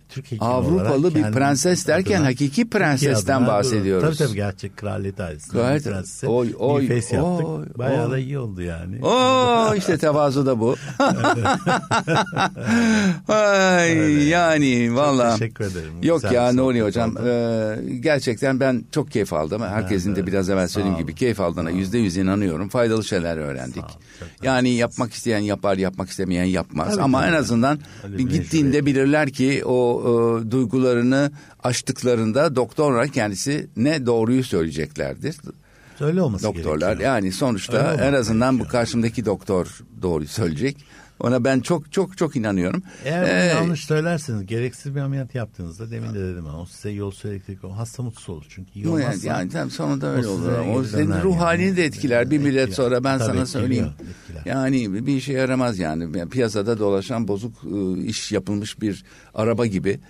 [0.09, 4.19] Türk hekimi Avrupalı bir prenses derken adına- hakiki prensesten adına bahsediyoruz.
[4.19, 7.47] Tabii tabii gerçek kraliyet ailesinden Gayet- bir prensese oy, oy, bir face yaptık.
[7.49, 8.11] oy, Bayağı oy.
[8.13, 9.05] da iyi oldu yani.
[9.05, 10.77] Oo işte tevazu da bu.
[13.29, 15.33] Ay yani valla.
[15.37, 15.93] teşekkür ederim.
[16.03, 19.63] Yok Güzel ya Nuri hocam e, gerçekten ben çok keyif aldım.
[19.63, 20.27] Herkesin de de.
[20.27, 22.69] biraz evvel söylediğim gibi keyif aldığına yüzde yüz inanıyorum.
[22.69, 23.75] Faydalı şeyler öğrendik.
[23.75, 23.91] Çok
[24.43, 26.91] Yani yapmak isteyen yapar, yapmak istemeyen yapmaz.
[26.91, 31.31] Tabii, Ama en azından Öyle gittiğinde bilirler ki o e, duygularını
[31.65, 35.37] aştıklarında doktorlar kendisi ne doğruyu söyleyeceklerdir.
[36.01, 37.15] Öyle olması Doktorlar gerekiyor.
[37.15, 38.73] yani sonuçta en azından bu gerekiyor.
[38.81, 40.77] karşımdaki doktor doğruyu söyleyecek.
[41.21, 42.83] Ona ben çok çok çok inanıyorum.
[43.05, 47.11] Eğer Ee, yanlış söylerseniz gereksiz bir ameliyat yaptığınızda demin de dedim ben o size yol
[47.11, 50.53] söyledik o hasta mutsuz olur çünkü iyi yani, olmazsa yani tam sonunda öyle o olur.
[50.75, 51.37] O senin ruh yani.
[51.37, 52.31] halini de etkiler.
[52.31, 52.77] Bir millet Etkiler.
[52.77, 53.89] sonra ben Tabii sana etkiliyor, söyleyeyim.
[54.11, 54.43] etkiler.
[54.55, 56.19] Yani bir işe yaramaz yani.
[56.19, 59.05] Yani Piyasada dolaşan bozuk e, iş yapılmış bir
[59.35, 60.01] araba gibi.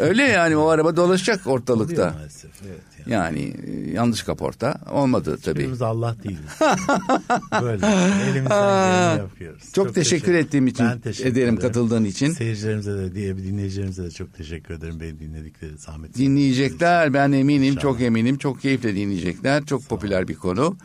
[0.00, 2.10] Öyle yani o araba dolaşacak Oluyor ortalıkta.
[2.16, 3.12] maalesef, evet yani.
[3.12, 5.50] Yani e, yanlış kaporta olmadı tabii.
[5.58, 6.50] Hiçbirimiz Allah değiliz.
[7.62, 7.86] Böyle
[8.30, 9.62] elimizden geleni yapıyoruz.
[9.72, 12.30] Çok, teşekkür ettiğim için Ben teşekkür ederim katıldığın için.
[12.32, 16.16] Seyircilerimize de diye dinleyicilerimize de çok teşekkür ederim beni dinledikleri zahmet.
[16.16, 17.82] Dinleyecekler ben eminim İnşallah.
[17.82, 20.76] çok eminim çok keyifle dinleyecekler çok popüler bir konu.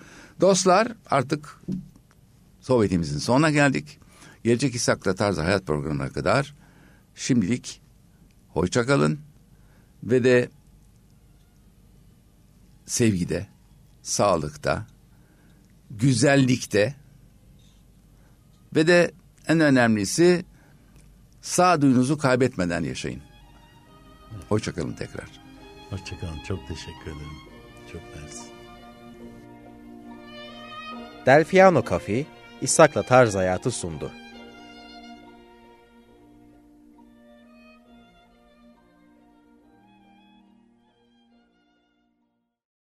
[0.42, 1.62] Dostlar artık
[2.62, 4.00] sohbetimizin sonuna geldik.
[4.44, 6.56] Gelecek İshak'la Tarz Hayat programına kadar
[7.16, 7.82] şimdilik
[8.50, 9.20] hoşça kalın
[10.04, 10.50] ve de
[12.86, 13.48] sevgide,
[14.02, 14.88] sağlıkta,
[15.92, 16.96] güzellikte
[18.76, 19.12] ve de
[19.48, 20.46] en önemlisi
[21.42, 23.22] sağduyunuzu kaybetmeden yaşayın.
[24.50, 25.26] Hoşçakalın tekrar.
[25.90, 26.40] Hoşçakalın.
[26.48, 27.38] Çok teşekkür ederim.
[27.92, 28.44] Çok mersi.
[31.26, 32.26] Delfiano Cafe,
[32.62, 34.12] İshak'la Tarz Hayatı sundu.